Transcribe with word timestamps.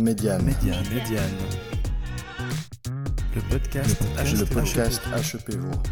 Médiane. 0.00 0.42
Médiane. 0.44 0.84
Médiane. 0.94 1.30
Le 3.34 3.40
podcast, 3.50 3.96
Le 4.38 4.44
podcast 4.44 5.02
HEP 5.16 5.56
Vaud. 5.56 5.82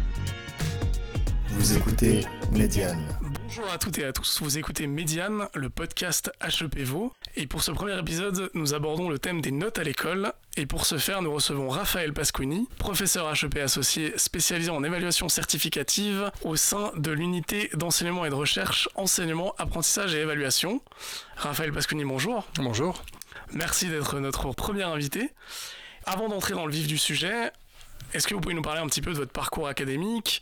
Vous 1.51 1.77
écoutez 1.77 2.25
Médiane. 2.51 3.03
Bonjour 3.43 3.69
à 3.69 3.77
toutes 3.77 3.97
et 3.97 4.05
à 4.05 4.13
tous, 4.13 4.41
vous 4.41 4.57
écoutez 4.57 4.87
Médiane, 4.87 5.47
le 5.53 5.69
podcast 5.69 6.31
HEP 6.41 6.79
Vaud. 6.83 7.11
Et 7.35 7.47
pour 7.47 7.63
ce 7.63 7.71
premier 7.71 7.97
épisode, 7.99 8.49
nous 8.53 8.73
abordons 8.73 9.09
le 9.09 9.19
thème 9.19 9.41
des 9.41 9.51
notes 9.51 9.79
à 9.79 9.83
l'école. 9.83 10.31
Et 10.55 10.65
pour 10.65 10.85
ce 10.85 10.97
faire, 10.97 11.21
nous 11.21 11.33
recevons 11.33 11.67
Raphaël 11.67 12.13
Pasquini, 12.13 12.67
professeur 12.77 13.31
HEP 13.31 13.57
associé 13.57 14.13
spécialisé 14.17 14.69
en 14.69 14.83
évaluation 14.83 15.27
certificative 15.27 16.31
au 16.43 16.55
sein 16.55 16.91
de 16.95 17.11
l'unité 17.11 17.69
d'enseignement 17.73 18.25
et 18.25 18.29
de 18.29 18.35
recherche, 18.35 18.87
enseignement, 18.95 19.53
apprentissage 19.57 20.15
et 20.15 20.19
évaluation. 20.19 20.81
Raphaël 21.35 21.73
Pasquini, 21.73 22.05
bonjour. 22.05 22.47
Bonjour. 22.55 23.03
Merci 23.53 23.87
d'être 23.87 24.19
notre 24.19 24.51
premier 24.51 24.83
invité. 24.83 25.31
Avant 26.05 26.29
d'entrer 26.29 26.53
dans 26.53 26.65
le 26.65 26.71
vif 26.71 26.87
du 26.87 26.97
sujet, 26.97 27.51
est-ce 28.13 28.27
que 28.27 28.33
vous 28.33 28.41
pouvez 28.41 28.55
nous 28.55 28.61
parler 28.61 28.81
un 28.81 28.87
petit 28.87 29.01
peu 29.01 29.11
de 29.11 29.17
votre 29.17 29.31
parcours 29.31 29.67
académique? 29.67 30.41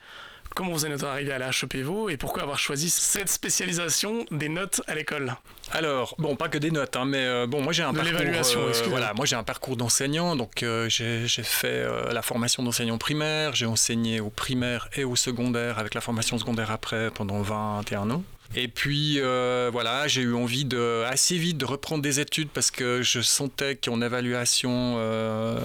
Comment 0.54 0.72
vous 0.72 0.86
êtes 0.86 1.04
arrivé 1.04 1.34
à 1.34 1.38
la 1.38 1.50
HEP 1.50 1.78
Vaud 1.84 2.08
et 2.08 2.16
pourquoi 2.16 2.44
avoir 2.44 2.58
choisi 2.60 2.90
cette 2.90 3.28
spécialisation 3.28 4.26
des 4.32 4.48
notes 4.48 4.82
à 4.88 4.96
l'école? 4.96 5.36
Alors, 5.74 6.16
bon, 6.18 6.38
pas 6.38 6.48
que 6.48 6.58
des 6.58 6.72
notes, 6.72 6.96
hein, 6.96 7.04
mais 7.04 7.26
euh, 7.26 7.46
bon, 7.46 7.62
moi 7.62 7.74
j'ai 7.74 7.84
un 7.84 7.92
De 7.92 7.98
parcours. 7.98 8.14
l'évaluation, 8.20 8.62
euh, 8.62 8.72
voilà, 8.88 9.14
moi 9.16 9.26
j'ai 9.26 9.36
un 9.36 9.44
parcours 9.44 9.76
d'enseignant, 9.76 10.36
donc 10.38 10.64
euh, 10.64 10.88
j'ai 10.88 11.28
j'ai 11.28 11.44
fait 11.44 11.86
la 12.12 12.22
formation 12.22 12.64
d'enseignant 12.64 12.98
primaire, 12.98 13.54
j'ai 13.54 13.66
enseigné 13.66 14.22
au 14.22 14.30
primaire 14.30 14.88
et 14.96 15.04
au 15.04 15.18
secondaire 15.18 15.78
avec 15.78 15.94
la 15.94 16.00
formation 16.02 16.38
secondaire 16.38 16.72
après 16.72 17.10
pendant 17.12 17.42
21 17.42 18.12
ans. 18.12 18.24
Et 18.54 18.68
puis 18.68 19.20
euh, 19.20 19.70
voilà, 19.72 20.08
j'ai 20.08 20.22
eu 20.22 20.36
envie 20.36 20.66
de 20.66 21.04
assez 21.08 21.38
vite 21.38 21.58
de 21.58 21.66
reprendre 21.66 22.02
des 22.04 22.20
études 22.20 22.50
parce 22.50 22.70
que 22.70 23.02
je 23.02 23.22
sentais 23.22 23.76
qu'en 23.76 24.02
évaluation, 24.02 24.96
euh, 24.98 25.58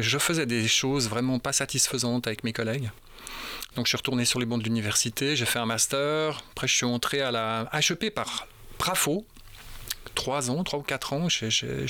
je 0.00 0.18
faisais 0.18 0.46
des 0.46 0.66
choses 0.66 1.08
vraiment 1.08 1.38
pas 1.38 1.52
satisfaisantes 1.52 2.26
avec 2.26 2.42
mes 2.42 2.52
collègues. 2.52 2.90
Donc 3.76 3.86
je 3.86 3.90
suis 3.90 3.96
retourné 3.96 4.24
sur 4.24 4.38
les 4.40 4.46
bancs 4.46 4.58
de 4.60 4.64
l'université, 4.64 5.36
j'ai 5.36 5.44
fait 5.46 5.58
un 5.58 5.66
master, 5.66 6.42
après 6.52 6.66
je 6.66 6.74
suis 6.74 6.86
entré 6.86 7.20
à 7.20 7.30
la 7.30 7.68
HEP 7.72 8.14
par 8.14 8.46
Prafo, 8.78 9.26
trois 10.14 10.50
ans, 10.50 10.62
trois 10.64 10.78
ou 10.78 10.82
quatre 10.82 11.12
ans, 11.12 11.28
j'ai- 11.28 11.48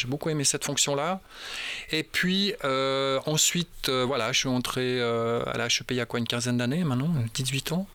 beaucoup 0.09 0.31
aimé 0.31 0.45
cette 0.45 0.65
fonction-là. 0.65 1.21
Et 1.93 2.03
puis 2.03 2.55
euh, 2.65 3.21
ensuite, 3.27 3.89
voilà, 3.91 4.33
je 4.33 4.39
suis 4.41 4.49
entré 4.49 5.01
à 5.01 5.57
la 5.57 5.67
HEP 5.67 5.91
il 5.91 5.97
y 5.97 6.01
a 6.01 6.07
quoi, 6.07 6.19
une 6.19 6.27
quinzaine 6.27 6.57
d'années 6.57 6.85
maintenant, 6.85 7.15
18 7.35 7.73
ans. 7.73 7.87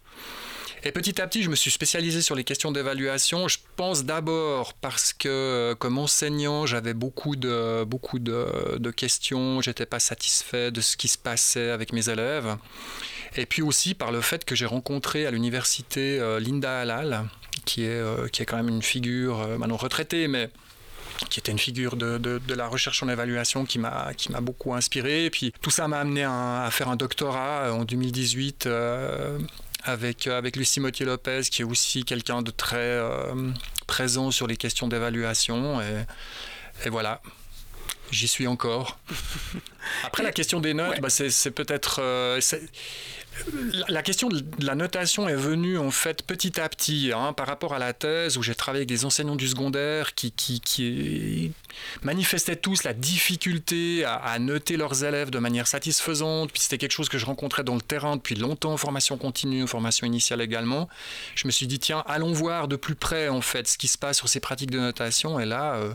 Et 0.83 0.91
petit 0.93 1.21
à 1.21 1.27
petit, 1.27 1.43
je 1.43 1.49
me 1.49 1.55
suis 1.55 1.71
spécialisé 1.71 2.21
sur 2.21 2.35
les 2.35 2.45
questions 2.45 2.71
d'évaluation. 2.71 3.47
Je 3.47 3.57
pense 3.75 4.05
d'abord 4.05 4.73
parce 4.73 5.11
que, 5.11 5.27
euh, 5.27 5.75
comme 5.75 5.97
enseignant, 5.97 6.65
j'avais 6.65 6.93
beaucoup 6.93 7.35
de, 7.35 7.83
beaucoup 7.83 8.19
de, 8.19 8.91
questions. 8.91 9.61
J'étais 9.61 9.85
pas 9.85 9.99
satisfait 9.99 10.71
de 10.71 10.81
ce 10.81 10.95
qui 10.97 11.07
se 11.07 11.17
passait 11.17 11.71
avec 11.71 11.91
mes 11.91 12.09
élèves. 12.09 12.55
Et 13.35 13.45
puis 13.45 13.61
aussi 13.61 13.93
par 13.93 14.11
le 14.11 14.21
fait 14.21 14.45
que 14.45 14.55
j'ai 14.55 14.65
rencontré 14.65 15.25
à 15.27 15.31
l'université 15.31 16.19
euh, 16.19 16.39
Linda 16.39 16.79
Halal, 16.79 17.25
qui 17.65 17.83
est, 17.83 17.89
euh, 17.89 18.27
qui 18.27 18.41
est 18.41 18.45
quand 18.45 18.57
même 18.57 18.69
une 18.69 18.81
figure, 18.81 19.47
maintenant 19.59 19.77
retraitée, 19.77 20.27
mais 20.27 20.49
qui 21.29 21.39
était 21.39 21.51
une 21.51 21.59
figure 21.59 21.95
de, 21.95 22.17
de- 22.17 22.53
la 22.53 22.67
recherche 22.67 23.03
en 23.03 23.09
évaluation 23.09 23.65
qui 23.65 23.79
m'a 23.79 24.13
beaucoup 24.41 24.73
inspiré. 24.73 25.25
Et 25.25 25.29
puis 25.29 25.53
tout 25.61 25.69
ça 25.69 25.87
m'a 25.87 25.99
amené 25.99 26.23
à, 26.23 26.67
faire 26.71 26.89
un 26.89 26.95
doctorat 26.95 27.73
en 27.73 27.83
2018 27.83 28.65
euh, 28.65 29.37
avec, 29.83 30.27
euh, 30.27 30.37
avec 30.37 30.55
Lucie 30.55 30.79
Motier-Lopez, 30.79 31.41
qui 31.51 31.61
est 31.61 31.65
aussi 31.65 32.03
quelqu'un 32.05 32.41
de 32.41 32.51
très 32.51 32.77
euh, 32.77 33.51
présent 33.87 34.31
sur 34.31 34.47
les 34.47 34.57
questions 34.57 34.87
d'évaluation. 34.87 35.81
Et, 35.81 36.05
et 36.85 36.89
voilà. 36.89 37.21
J'y 38.11 38.27
suis 38.27 38.47
encore. 38.47 38.97
Après, 40.03 40.23
la 40.23 40.31
question 40.31 40.59
des 40.59 40.73
notes, 40.73 40.89
Ouais. 40.95 40.99
bah, 40.99 41.09
c'est 41.11 41.29
c'est 41.29 41.51
peut-être. 41.51 41.99
euh, 42.01 42.41
la- 43.87 44.01
question 44.01 44.29
de 44.29 44.43
la 44.59 44.75
notation 44.75 45.27
est 45.27 45.35
venue 45.35 45.77
en 45.77 45.91
fait 45.91 46.23
petit 46.23 46.59
à 46.59 46.67
petit 46.69 47.11
hein, 47.13 47.33
par 47.33 47.47
rapport 47.47 47.73
à 47.73 47.79
la 47.79 47.93
thèse 47.93 48.37
où 48.37 48.43
j'ai 48.43 48.55
travaillé 48.55 48.81
avec 48.81 48.89
des 48.89 49.05
enseignants 49.05 49.35
du 49.35 49.47
secondaire 49.47 50.13
qui, 50.15 51.51
manifestaient 52.03 52.55
tous 52.55 52.83
la 52.83 52.93
difficulté 52.93 54.03
à, 54.05 54.37
noter 54.39 54.77
leurs 54.77 55.03
élèves 55.03 55.29
de 55.29 55.39
manière 55.39 55.67
satisfaisante. 55.67 56.51
Puis 56.51 56.61
c'était 56.61 56.77
quelque 56.77 56.91
chose 56.91 57.09
que 57.09 57.17
je 57.17 57.25
rencontrais 57.25 57.63
dans 57.63 57.75
le 57.75 57.81
terrain 57.81 58.15
depuis 58.15 58.35
longtemps, 58.35 58.75
formation 58.77 59.17
continue, 59.17 59.67
formation 59.67 60.05
initiale 60.05 60.41
également. 60.41 60.89
Je 61.35 61.47
me 61.47 61.51
suis 61.51 61.67
dit 61.67 61.79
tiens, 61.79 62.03
allons 62.07 62.33
voir 62.33 62.67
de 62.67 62.75
plus 62.75 62.95
près 62.95 63.29
en 63.29 63.41
fait 63.41 63.67
ce 63.67 63.77
qui 63.77 63.87
se 63.87 63.97
passe 63.97 64.17
sur 64.17 64.29
ces 64.29 64.39
pratiques 64.39 64.71
de 64.71 64.79
notation. 64.79 65.39
Et 65.39 65.45
là, 65.45 65.75
euh, 65.75 65.93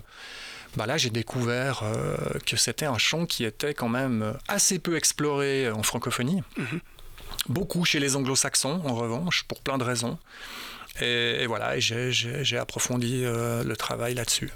bah 0.77 0.87
là 0.87 0.97
j'ai 0.97 1.11
découvert 1.11 1.83
euh, 1.83 2.17
que 2.47 2.57
c'était 2.57 2.87
un 2.87 2.99
champ 2.99 3.27
qui 3.27 3.45
était 3.45 3.75
quand 3.75 3.89
même 3.89 4.35
assez 4.49 4.79
peu 4.79 4.97
exploré 4.97 5.71
en 5.71 5.83
francophonie. 5.83 6.43
Beaucoup 7.49 7.85
chez 7.85 8.01
les 8.01 8.17
anglo-saxons, 8.17 8.81
en 8.85 8.95
revanche, 8.95 9.45
pour 9.45 9.61
plein 9.61 9.79
de 9.79 9.85
raisons. 9.85 10.19
Et, 11.01 11.47
voilà, 11.47 11.79
j'ai 11.79 12.59
approfondi 12.59 13.23
euh, 13.25 13.65
le 13.65 13.77
travail 13.77 14.15
là-dessus. 14.15 14.51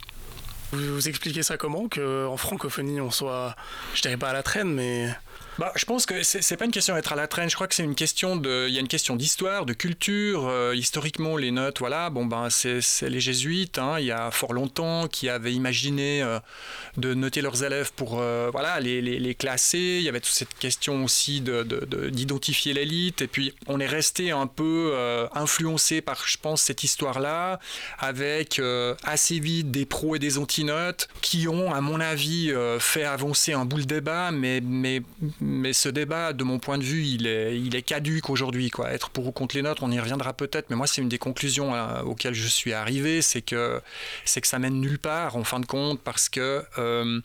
Vous, 0.73 0.95
vous 0.95 1.09
expliquez 1.09 1.43
ça 1.43 1.57
comment 1.57 1.89
qu'en 1.89 2.37
francophonie 2.37 3.01
on 3.01 3.11
soit, 3.11 3.57
je 3.95 4.03
dirais 4.03 4.17
pas 4.17 4.31
à 4.31 4.33
la 4.33 4.43
traîne, 4.43 4.73
mais 4.73 5.09
Bah, 5.59 5.73
je 5.75 5.85
pense 5.85 6.07
que 6.07 6.23
c'est 6.23 6.57
pas 6.57 6.67
une 6.67 6.71
question 6.71 6.95
d'être 6.95 7.13
à 7.13 7.17
la 7.17 7.27
traîne. 7.27 7.51
Je 7.51 7.57
crois 7.57 7.67
que 7.67 7.75
c'est 7.75 7.83
une 7.83 7.97
question 7.97 8.37
de, 8.37 8.67
il 8.69 8.75
y 8.75 8.77
a 8.77 8.81
une 8.81 8.87
question 8.87 9.17
d'histoire, 9.17 9.67
de 9.67 9.73
culture. 9.73 10.47
Euh, 10.47 10.73
historiquement, 10.77 11.37
les 11.37 11.51
notes, 11.51 11.81
voilà, 11.81 12.11
bon 12.11 12.27
ben 12.27 12.49
c'est 12.49 12.81
les 13.03 13.19
jésuites. 13.19 13.79
hein, 13.79 13.97
il 13.99 14.07
y 14.07 14.13
a 14.13 14.31
fort 14.31 14.53
longtemps 14.53 15.09
qui 15.09 15.29
avaient 15.29 15.53
imaginé 15.53 16.23
euh, 16.23 16.39
de 16.97 17.13
noter 17.13 17.41
leurs 17.41 17.65
élèves 17.65 17.91
pour, 17.97 18.21
euh, 18.21 18.51
voilà, 18.53 18.79
les, 18.79 19.01
les, 19.03 19.35
classer. 19.35 19.97
Il 19.99 20.03
y 20.03 20.09
avait 20.09 20.21
toute 20.21 20.33
cette 20.33 20.55
question 20.59 21.03
aussi 21.05 21.41
de 21.41 21.65
de- 21.65 21.85
de- 21.87 22.09
d'identifier 22.09 22.73
l'élite. 22.73 23.23
Et 23.23 23.27
puis 23.27 23.53
on 23.67 23.81
est 23.81 23.87
resté 23.87 24.31
un 24.31 24.47
peu 24.47 24.95
influencé 25.35 26.01
par, 26.03 26.23
je 26.27 26.37
pense, 26.41 26.63
cette 26.63 26.85
histoire-là, 26.85 27.59
avec 27.99 28.61
assez 29.05 29.41
vite 29.41 29.71
des 29.71 29.87
pros 29.87 30.15
et 30.15 30.19
des 30.19 30.39
antinotes 30.39 31.09
qui 31.21 31.49
ont, 31.49 31.73
à 31.73 31.81
mon 31.81 32.01
avis, 32.01 32.53
fait 32.79 33.05
avancer 33.05 33.53
un 33.53 33.65
bout 33.65 33.79
le 33.79 33.85
débat, 33.85 34.31
mais, 34.31 34.61
mais, 34.63 35.03
mais 35.49 35.73
ce 35.73 35.89
débat, 35.89 36.33
de 36.33 36.45
mon 36.45 36.59
point 36.59 36.79
de 36.79 36.85
vue, 36.85 37.05
il 37.05 37.27
est, 37.27 37.59
il 37.59 37.75
est 37.75 37.83
caduque 37.83 38.29
aujourd'hui. 38.31 38.71
Quoi. 38.71 38.91
Être 38.93 39.11
pour 39.11 39.27
ou 39.27 39.33
contre 39.33 39.57
les 39.57 39.63
notes, 39.63 39.79
on 39.83 39.91
y 39.91 39.99
reviendra 39.99 40.35
peut-être, 40.35 40.71
mais 40.71 40.77
moi, 40.77 40.87
c'est 40.87 41.01
une 41.01 41.09
des 41.09 41.19
conclusions 41.19 41.75
hein, 41.75 42.03
auxquelles 42.03 42.35
je 42.35 42.47
suis 42.47 42.73
arrivé, 42.73 43.23
c'est 43.23 43.43
que, 43.43 43.81
c'est 44.25 44.41
que 44.41 44.47
ça 44.47 44.59
mène 44.59 44.81
nulle 44.81 44.99
part, 44.99 45.37
en 45.37 45.45
fin 45.45 45.59
de 45.59 45.67
compte, 45.67 46.01
parce 46.01 46.29
que, 46.29 46.63
euh, 46.79 47.21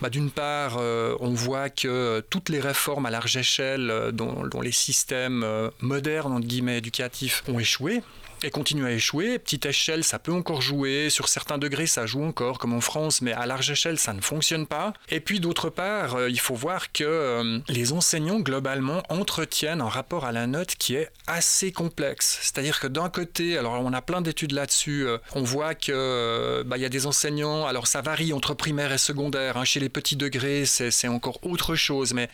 bah, 0.00 0.10
d'une 0.10 0.30
part, 0.30 0.76
euh, 0.78 1.16
on 1.20 1.30
voit 1.30 1.70
que 1.70 2.22
toutes 2.30 2.48
les 2.48 2.60
réformes 2.60 3.06
à 3.06 3.10
large 3.10 3.36
échelle 3.36 3.90
euh, 3.90 4.10
dont, 4.10 4.44
dont 4.46 4.60
les 4.60 4.72
systèmes 4.72 5.42
euh, 5.44 5.70
modernes, 5.80 6.32
entre 6.32 6.46
guillemets, 6.46 6.78
éducatifs, 6.78 7.42
ont 7.48 7.58
échoué 7.58 8.02
et 8.42 8.50
continue 8.50 8.86
à 8.86 8.92
échouer. 8.92 9.38
Petite 9.38 9.66
échelle, 9.66 10.04
ça 10.04 10.18
peut 10.18 10.32
encore 10.32 10.62
jouer. 10.62 11.10
Sur 11.10 11.28
certains 11.28 11.58
degrés, 11.58 11.86
ça 11.86 12.06
joue 12.06 12.22
encore, 12.22 12.58
comme 12.58 12.72
en 12.72 12.80
France, 12.80 13.22
mais 13.22 13.32
à 13.32 13.46
large 13.46 13.70
échelle, 13.70 13.98
ça 13.98 14.12
ne 14.12 14.20
fonctionne 14.20 14.66
pas. 14.66 14.92
Et 15.08 15.20
puis, 15.20 15.40
d'autre 15.40 15.70
part, 15.70 16.16
euh, 16.16 16.30
il 16.30 16.40
faut 16.40 16.54
voir 16.54 16.92
que 16.92 17.04
euh, 17.04 17.58
les 17.68 17.92
enseignants, 17.92 18.40
globalement, 18.40 19.02
entretiennent 19.08 19.80
un 19.80 19.88
rapport 19.88 20.24
à 20.24 20.32
la 20.32 20.46
note 20.46 20.74
qui 20.76 20.94
est 20.94 21.08
assez 21.26 21.72
complexe. 21.72 22.38
C'est-à-dire 22.42 22.80
que 22.80 22.86
d'un 22.86 23.08
côté, 23.08 23.58
alors 23.58 23.80
on 23.82 23.92
a 23.92 24.02
plein 24.02 24.20
d'études 24.20 24.52
là-dessus, 24.52 25.06
euh, 25.06 25.18
on 25.34 25.42
voit 25.42 25.74
que 25.74 26.62
bah, 26.64 26.76
il 26.76 26.82
y 26.82 26.86
a 26.86 26.88
des 26.88 27.06
enseignants, 27.06 27.66
alors 27.66 27.86
ça 27.86 28.02
varie 28.02 28.32
entre 28.32 28.54
primaire 28.54 28.92
et 28.92 28.98
secondaire. 28.98 29.56
hein. 29.56 29.64
Chez 29.64 29.80
les 29.80 29.88
petits 29.88 30.16
degrés, 30.16 30.64
c'est 30.66 31.08
encore 31.08 31.38
autre 31.42 31.74
chose, 31.74 32.14
mais 32.14 32.28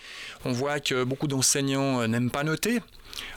on 0.45 0.53
voit 0.53 0.81
que 0.81 1.05
beaucoup 1.05 1.27
d'enseignants 1.27 2.07
n'aiment 2.07 2.31
pas 2.31 2.45
noter 2.45 2.81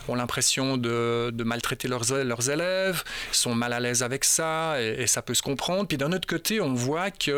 ont 0.08 0.14
l'impression 0.14 0.76
de, 0.76 1.32
maltraiter 1.44 1.88
leurs, 1.88 2.50
élèves, 2.50 3.04
sont 3.32 3.54
mal 3.54 3.72
à 3.72 3.80
l'aise 3.80 4.02
avec 4.02 4.24
ça, 4.24 4.80
et, 4.80 5.06
ça 5.06 5.22
peut 5.22 5.34
se 5.34 5.42
comprendre. 5.42 5.86
Puis 5.88 5.96
d'un 5.96 6.12
autre 6.12 6.26
côté, 6.28 6.60
on 6.60 6.74
voit 6.74 7.10
qu'il 7.10 7.34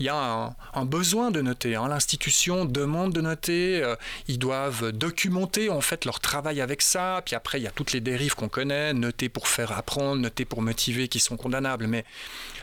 y 0.00 0.08
a 0.08 0.54
un, 0.74 0.84
besoin 0.84 1.30
de 1.30 1.40
noter. 1.40 1.74
hein. 1.76 1.88
L'institution 1.88 2.64
demande 2.64 3.12
de 3.12 3.20
noter, 3.20 3.82
euh, 3.82 3.96
ils 4.28 4.38
doivent 4.38 4.92
documenter 4.92 5.68
en 5.70 5.80
fait 5.80 6.04
leur 6.04 6.20
travail 6.20 6.60
avec 6.60 6.82
ça. 6.82 7.22
Puis 7.24 7.34
après, 7.34 7.58
il 7.60 7.64
y 7.64 7.66
a 7.66 7.70
toutes 7.70 7.92
les 7.92 8.00
dérives 8.00 8.34
qu'on 8.34 8.48
connaît, 8.48 8.92
noter 8.92 9.28
pour 9.28 9.48
faire 9.48 9.72
apprendre, 9.72 10.20
noter 10.20 10.44
pour 10.44 10.62
motiver, 10.62 11.08
qui 11.08 11.20
sont 11.20 11.36
condamnables. 11.36 11.86
Mais 11.86 12.04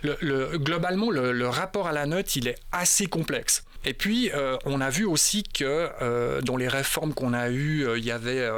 le- 0.02 0.18
le- 0.22 0.58
globalement, 0.58 1.10
le, 1.12 1.32
le 1.32 1.50
rapport 1.50 1.88
à 1.88 1.92
la 1.92 2.06
note, 2.06 2.36
il 2.36 2.48
est 2.48 2.58
assez 2.72 3.08
complexe. 3.08 3.64
Et 3.86 3.94
puis, 3.94 4.32
euh, 4.34 4.58
on 4.66 4.82
a 4.82 4.90
vu 4.90 5.06
aussi 5.06 5.44
que 5.44 5.90
euh, 6.02 6.42
dans 6.42 6.58
les 6.58 6.68
réformes 6.68 7.14
qu'on 7.14 7.34
a 7.34 7.50
eues, 7.50 7.86
euh, 7.86 7.98
il 7.98 8.06
y 8.06 8.12
avait 8.12 8.50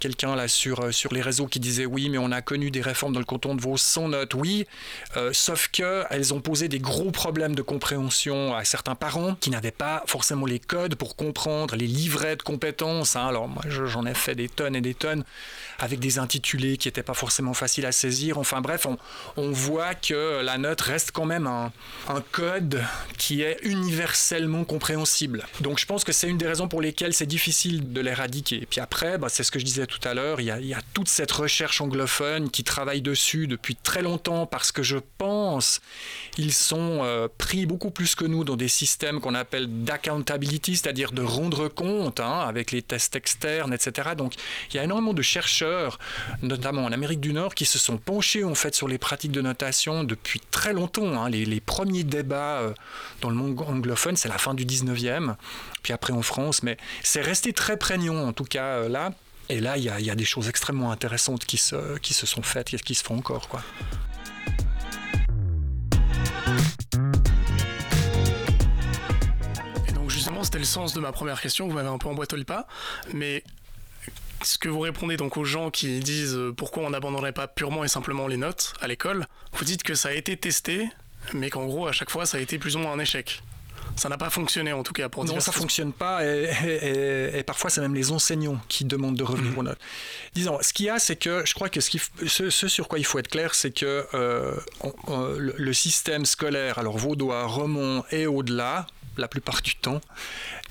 quelqu'un 0.00 0.36
là 0.36 0.48
sur, 0.48 0.92
sur 0.92 1.12
les 1.12 1.20
réseaux 1.20 1.46
qui 1.46 1.60
disait 1.60 1.86
oui, 1.86 2.08
mais 2.08 2.18
on 2.18 2.32
a 2.32 2.42
connu 2.42 2.70
des 2.70 2.80
réformes 2.80 3.12
dans 3.12 3.20
le 3.20 3.24
canton 3.24 3.54
de 3.54 3.60
Vaud 3.60 3.76
sans 3.76 4.08
notes. 4.08 4.34
Oui, 4.34 4.66
sauf 5.32 5.68
qu'elles 5.68 6.34
ont 6.34 6.40
posé 6.40 6.68
des 6.68 6.78
gros 6.78 7.10
problèmes 7.10 7.54
de 7.54 7.62
compréhension 7.62 8.54
à 8.54 8.64
certains 8.64 8.94
parents 8.94 9.34
qui 9.34 9.50
n'avaient 9.50 9.70
pas 9.70 10.02
forcément 10.06 10.46
les 10.46 10.58
codes 10.58 10.94
pour 10.94 11.16
comprendre 11.16 11.76
les 11.76 11.86
livrets 11.86 12.36
de 12.36 12.42
compétences. 12.42 13.16
Hein. 13.16 13.26
Alors, 13.26 13.48
moi, 13.48 13.62
j'en 13.68 14.06
ai 14.06 14.14
fait 14.14 14.34
des 14.34 14.48
tonnes 14.48 14.76
et 14.76 14.80
des 14.80 14.94
tonnes 14.94 15.24
avec 15.78 16.00
des 16.00 16.18
intitulés 16.18 16.76
qui 16.76 16.88
n'étaient 16.88 17.02
pas 17.02 17.14
forcément 17.14 17.54
faciles 17.54 17.86
à 17.86 17.92
saisir. 17.92 18.38
Enfin 18.38 18.60
bref, 18.60 18.86
on, 19.36 19.50
voit 19.50 19.94
que 19.94 20.42
la 20.42 20.58
note 20.58 20.80
reste 20.80 21.10
quand 21.12 21.24
même 21.24 21.46
un, 21.46 21.72
code 22.32 22.82
qui 23.18 23.42
est 23.42 23.58
universellement 24.16 24.64
compréhensible. 24.64 25.44
Donc 25.60 25.78
je 25.78 25.84
pense 25.84 26.02
que 26.02 26.12
c'est 26.12 26.28
une 26.28 26.38
des 26.38 26.46
raisons 26.46 26.68
pour 26.68 26.80
lesquelles 26.80 27.12
c'est 27.12 27.26
difficile 27.26 27.92
de 27.92 28.00
l'éradiquer. 28.00 28.62
Et 28.62 28.66
puis 28.66 28.80
après, 28.80 29.18
bah, 29.18 29.28
c'est 29.28 29.42
ce 29.42 29.50
que 29.50 29.58
je 29.58 29.64
disais 29.64 29.86
tout 29.86 30.00
à 30.08 30.14
l'heure, 30.14 30.40
il, 30.40 30.46
y 30.46 30.74
a 30.74 30.80
toute 30.94 31.08
cette 31.08 31.30
recherche 31.32 31.80
anglophone 31.82 32.50
qui 32.50 32.64
travaille 32.64 33.02
dessus 33.02 33.46
depuis 33.46 33.76
très 33.76 34.00
longtemps 34.00 34.46
parce 34.46 34.72
que 34.72 34.82
je 34.82 34.96
pense 35.18 35.80
ils 36.38 36.54
sont 36.54 37.00
euh, 37.02 37.28
pris 37.36 37.66
beaucoup 37.66 37.90
plus 37.90 38.14
que 38.14 38.24
nous 38.24 38.42
dans 38.44 38.56
des 38.56 38.68
systèmes 38.68 39.20
qu'on 39.20 39.34
appelle 39.34 39.84
d'accountability, 39.84 40.76
c'est-à-dire 40.76 41.12
de 41.12 41.22
rendre 41.22 41.68
compte 41.68 42.20
hein, 42.20 42.40
avec 42.40 42.72
les 42.72 42.80
tests 42.80 43.16
externes, 43.16 43.74
etc. 43.74 44.10
Donc 44.16 44.34
il 44.70 44.76
y 44.76 44.78
a 44.78 44.84
énormément 44.84 45.12
de 45.12 45.22
chercheurs 45.22 45.98
notamment 46.42 46.84
en 46.84 46.92
Amérique 46.92 47.20
du 47.20 47.34
Nord, 47.34 47.54
qui 47.54 47.66
se 47.66 47.78
sont 47.78 47.98
penchés 47.98 48.44
en 48.44 48.54
fait 48.54 48.74
sur 48.74 48.88
les 48.88 48.98
pratiques 48.98 49.32
de 49.32 49.42
notation 49.42 50.04
depuis 50.04 50.40
très 50.50 50.72
longtemps. 50.72 51.22
Hein. 51.22 51.28
Les, 51.28 51.60
premiers 51.60 52.04
débats 52.04 52.60
euh, 52.60 52.72
dans 53.20 53.28
le 53.28 53.34
monde 53.34 53.60
anglophone, 53.60 54.05
c'est 54.14 54.28
la 54.28 54.38
fin 54.38 54.54
du 54.54 54.64
19e, 54.64 55.34
puis 55.82 55.92
après 55.92 56.12
en 56.12 56.22
France, 56.22 56.62
mais 56.62 56.76
c'est 57.02 57.22
resté 57.22 57.52
très 57.52 57.76
prégnant 57.76 58.28
en 58.28 58.32
tout 58.32 58.44
cas 58.44 58.76
euh, 58.76 58.88
là. 58.88 59.12
Et 59.48 59.60
là, 59.60 59.76
il 59.76 59.84
y, 59.84 60.10
a 60.10 60.14
des 60.16 60.24
choses 60.24 60.48
extrêmement 60.48 60.90
intéressantes 60.90 61.44
qui 61.44 61.56
se, 61.56 61.98
qui 61.98 62.14
se 62.14 62.26
sont 62.26 62.42
faites 62.42 62.74
et 62.74 62.78
qui 62.78 62.96
se 62.96 63.04
font 63.04 63.16
encore. 63.16 63.48
Quoi. 63.48 63.62
Et 69.88 69.92
donc 69.92 70.10
justement, 70.10 70.42
c'était 70.42 70.58
le 70.58 70.64
sens 70.64 70.94
de 70.94 71.00
ma 71.00 71.12
première 71.12 71.40
question, 71.40 71.68
vous 71.68 71.74
m'avez 71.74 71.88
un 71.88 71.98
peu 71.98 72.08
emboîté 72.08 72.36
le 72.36 72.42
pas, 72.42 72.66
mais 73.14 73.44
ce 74.42 74.58
que 74.58 74.68
vous 74.68 74.80
répondez 74.80 75.16
donc 75.16 75.36
aux 75.36 75.44
gens 75.44 75.70
qui 75.70 76.00
disent 76.00 76.34
euh, 76.34 76.52
pourquoi 76.52 76.82
on 76.82 76.90
n'abandonnerait 76.90 77.32
pas 77.32 77.46
purement 77.46 77.84
et 77.84 77.88
simplement 77.88 78.26
les 78.26 78.36
notes 78.36 78.74
à 78.80 78.88
l'école, 78.88 79.26
vous 79.52 79.64
dites 79.64 79.84
que 79.84 79.94
ça 79.94 80.08
a 80.08 80.12
été 80.12 80.36
testé, 80.36 80.88
mais 81.32 81.50
qu'en 81.50 81.66
gros 81.66 81.86
à 81.86 81.92
chaque 81.92 82.10
fois 82.10 82.26
ça 82.26 82.38
a 82.38 82.40
été 82.40 82.58
plus 82.58 82.74
ou 82.74 82.80
moins 82.80 82.92
un 82.92 82.98
échec. 82.98 83.42
Ça 83.96 84.10
n'a 84.10 84.18
pas 84.18 84.30
fonctionné 84.30 84.72
en 84.72 84.82
tout 84.82 84.92
cas 84.92 85.08
pour 85.08 85.24
Non, 85.24 85.40
ça 85.40 85.50
ne 85.50 85.56
fonctionne 85.56 85.92
pas 85.92 86.24
et, 86.24 87.42
parfois 87.46 87.70
c'est 87.70 87.80
même 87.80 87.94
les 87.94 88.12
enseignants 88.12 88.60
qui 88.68 88.84
demandent 88.84 89.16
de 89.16 89.24
revenir 89.24 89.52
mhm. 89.52 89.58
aux 89.58 89.62
notes. 89.62 89.78
Disons, 90.34 90.58
ce 90.60 90.72
qu'il 90.72 90.86
y 90.86 90.90
a, 90.90 90.98
c'est 90.98 91.16
que 91.16 91.44
je 91.46 91.54
crois 91.54 91.68
que 91.68 91.80
ce, 91.80 92.50
sur 92.50 92.88
quoi 92.88 92.98
il 92.98 93.04
faut 93.04 93.18
être 93.18 93.28
clair, 93.28 93.54
c'est 93.54 93.70
que 93.70 94.06
euh, 94.14 94.54
le, 95.38 95.72
système 95.72 96.26
scolaire, 96.26 96.78
alors 96.78 96.98
vaudois, 96.98 97.46
Remont 97.46 98.04
et 98.10 98.26
au-delà, 98.26 98.86
la 99.16 99.28
plupart 99.28 99.62
du 99.62 99.76
temps, 99.76 100.00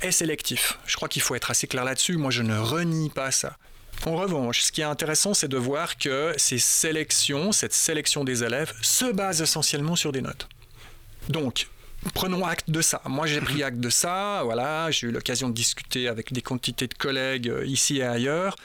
est 0.01 0.11
sélectif. 0.11 0.77
Je 0.85 0.95
crois 0.95 1.07
qu'il 1.07 1.21
faut 1.21 1.35
être 1.35 1.51
assez 1.51 1.67
clair 1.67 1.83
là-dessus. 1.83 2.17
Moi, 2.17 2.31
je 2.31 2.43
ne 2.43 2.57
renie 2.57 3.09
pas 3.09 3.31
ça. 3.31 3.57
En 4.05 4.15
revanche, 4.15 4.61
ce 4.61 4.71
qui 4.71 4.81
est 4.81 4.85
intéressant, 4.85 5.33
c'est 5.33 5.47
de 5.47 5.57
voir 5.57 5.97
que 5.97 6.33
ces 6.37 6.59
sélections, 6.59 7.51
cette 7.51 7.73
sélection 7.73 8.23
des 8.23 8.43
élèves, 8.43 8.73
se 8.81 9.11
base 9.11 9.41
essentiellement 9.41 9.95
sur 9.95 10.11
des 10.11 10.21
notes. 10.21 10.47
Donc, 11.29 11.67
prenons 12.13 12.45
acte 12.45 12.69
de 12.69 12.81
ça. 12.81 13.01
Moi, 13.05 13.27
j'ai 13.27 13.41
pris 13.41 13.63
acte 13.63 13.79
de 13.79 13.89
ça. 13.89 14.41
Voilà, 14.43 14.91
j'ai 14.91 15.07
eu 15.07 15.11
l'occasion 15.11 15.49
de 15.49 15.53
discuter 15.53 16.07
avec 16.07 16.33
des 16.33 16.41
quantités 16.41 16.87
de 16.87 16.93
collègues 16.93 17.49
euh, 17.49 17.65
ici 17.65 17.97
et 17.97 18.03
ailleurs. 18.03 18.55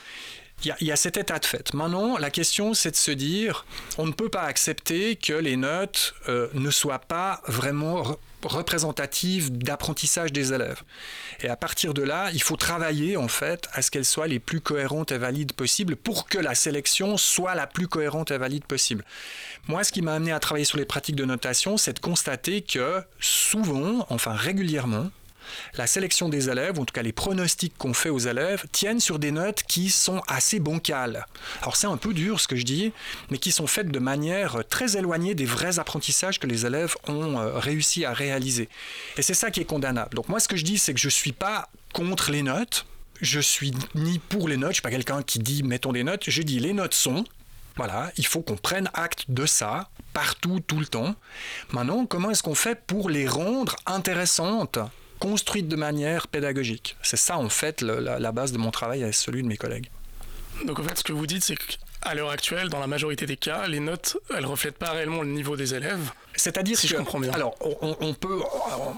Il 0.63 0.87
y, 0.87 0.93
a, 0.93 0.97
cet 0.97 1.17
état 1.17 1.39
de 1.39 1.47
fait. 1.47 1.73
Maintenant, 1.73 2.19
la 2.19 2.31
question, 2.31 2.75
c'est 2.75 2.91
de 2.91 2.97
se 2.97 3.11
dire, 3.11 3.65
on 3.97 4.07
ne 4.07 4.13
peut 4.13 4.29
pas 4.29 4.43
accepter 4.43 5.17
que 5.17 5.33
les 5.33 5.57
notes 5.57 6.15
euh, 6.29 6.49
ne 6.53 6.71
soient 6.71 6.99
pas 6.99 7.41
vraiment 7.47 8.19
représentative 8.43 9.57
d'apprentissage 9.57 10.33
des 10.33 10.53
élèves. 10.53 10.83
Et 11.43 11.49
à 11.49 11.57
partir 11.57 11.95
de 11.95 12.03
là, 12.03 12.31
il 12.33 12.43
faut 12.43 12.57
travailler 12.57 13.17
en 13.17 13.29
fait 13.29 13.69
à 13.73 13.83
ce 13.83 13.91
qu'elles 13.91 14.05
soient 14.05 14.27
les 14.27 14.39
plus 14.39 14.61
cohérentes 14.61 15.13
et 15.13 15.19
valides 15.19 15.53
possibles 15.53 15.97
pour 15.97 16.29
que 16.29 16.39
la 16.39 16.55
sélection 16.55 17.17
soit 17.17 17.55
la 17.55 17.67
plus 17.67 17.89
cohérente 17.89 18.31
et 18.31 18.39
valide 18.39 18.65
possible. 18.65 19.05
Moi, 19.69 19.85
ce 19.85 19.93
qui 19.93 20.03
m'a 20.03 20.15
amené 20.15 20.33
à 20.33 20.41
travailler 20.41 20.65
sur 20.65 20.79
les 20.79 20.85
pratiques 20.85 21.17
de 21.17 21.25
notation, 21.25 21.77
c'est 21.77 21.95
de 21.95 22.01
constater 22.01 22.63
que 22.63 23.03
souvent, 23.19 24.07
enfin 24.11 24.33
régulièrement, 24.33 25.11
la 25.75 25.87
sélection 25.87 26.29
des 26.29 26.49
élèves, 26.49 26.79
ou 26.79 26.83
en 26.83 26.85
tout 26.85 26.93
cas 26.93 27.03
les 27.03 27.13
pronostics 27.13 27.77
qu'on 27.79 27.95
fait 27.95 28.11
aux 28.11 28.19
élèves, 28.19 28.65
tiennent 28.73 29.01
sur 29.01 29.19
des 29.19 29.31
notes 29.31 29.63
qui 29.65 29.91
sont 29.91 30.23
assez 30.27 30.61
bancales. 30.61 31.27
Alors 31.63 31.77
c'est 31.77 31.87
un 31.87 31.97
peu 31.97 32.13
dur 32.15 32.41
ce 32.41 32.49
que 32.49 32.57
je 32.57 32.65
dis, 32.65 32.93
mais 33.31 33.39
qui 33.39 33.53
sont 33.53 33.67
faites 33.67 33.91
de 33.91 33.99
manière 33.99 34.63
très 34.69 34.97
éloignée 34.97 35.35
des 35.35 35.47
vrais 35.47 35.79
apprentissages 35.79 36.39
que 36.39 36.47
les 36.47 36.67
élèves 36.67 36.97
ont 37.09 37.39
euh, 37.39 37.59
réussi 37.59 38.05
à 38.05 38.13
réaliser. 38.13 38.69
Et 39.17 39.23
c'est 39.23 39.35
ça 39.35 39.51
qui 39.51 39.61
est 39.61 39.65
condamnable. 39.65 40.15
Donc 40.15 40.29
moi 40.29 40.41
ce 40.41 40.49
que 40.49 40.57
je 40.57 40.65
dis, 40.65 40.79
c'est 40.79 40.95
que 40.95 41.01
je 41.01 41.09
ne 41.09 41.13
suis 41.13 41.33
pas 41.33 41.69
contre 41.93 42.31
les 42.31 42.43
notes, 42.43 42.87
je 43.21 43.41
suis 43.41 43.73
ni 43.95 44.19
pour 44.19 44.49
les 44.49 44.57
notes, 44.57 44.71
je 44.71 44.75
suis 44.75 44.83
pas 44.83 44.91
quelqu'un 44.91 45.23
qui 45.23 45.39
dit 45.39 45.63
mettons 45.63 45.93
des 45.93 46.05
notes, 46.05 46.25
je 46.29 46.43
dis 46.43 46.61
les 46.61 46.73
notes 46.73 46.95
sont, 46.95 47.25
voilà, 47.77 48.11
il 48.17 48.27
faut 48.27 48.43
qu'on 48.43 48.57
prenne 48.57 48.91
acte 48.95 49.25
de 49.29 49.47
ça 49.47 49.89
partout, 50.13 50.61
tout 50.61 50.79
le 50.79 50.87
temps. 50.87 51.15
Maintenant, 51.73 52.07
comment 52.07 52.31
est-ce 52.31 52.43
qu'on 52.43 52.55
fait 52.55 52.75
pour 52.87 53.11
les 53.11 53.27
rendre 53.27 53.77
intéressantes? 53.87 54.79
Construite 55.21 55.69
de 55.69 55.77
manière 55.77 56.27
pédagogique. 56.27 56.97
C'est 57.03 57.17
ça, 57.17 57.39
en 57.39 57.49
fait, 57.49 57.83
la, 57.83 58.33
base 58.33 58.53
de 58.53 58.59
mon 58.59 58.73
travail 58.73 59.03
et 59.03 59.13
celui 59.13 59.43
de 59.43 59.49
mes 59.49 59.57
collègues. 59.57 59.91
Donc, 60.67 60.81
en 60.81 60.83
fait, 60.83 60.99
ce 60.99 61.05
que 61.05 61.13
vous 61.13 61.27
dites, 61.27 61.45
c'est 61.45 61.57
qu'à 61.57 62.15
l'heure 62.15 62.31
actuelle, 62.31 62.69
dans 62.69 62.81
la 62.81 62.87
majorité 62.87 63.27
des 63.27 63.37
cas, 63.37 63.67
les 63.69 63.81
notes, 63.81 64.17
elles 64.37 64.47
reflètent 64.47 64.79
pas 64.79 64.91
réellement 64.91 65.23
le 65.23 65.29
niveau 65.29 65.57
des 65.57 65.75
élèves. 65.75 66.11
C'est-à-dire 66.35 66.77
si 66.77 66.89
que, 66.89 66.95
je 66.95 66.99
comprends 66.99 67.21
bien. 67.21 67.33
Alors, 67.33 67.55
on, 67.61 68.15
peut, 68.15 68.41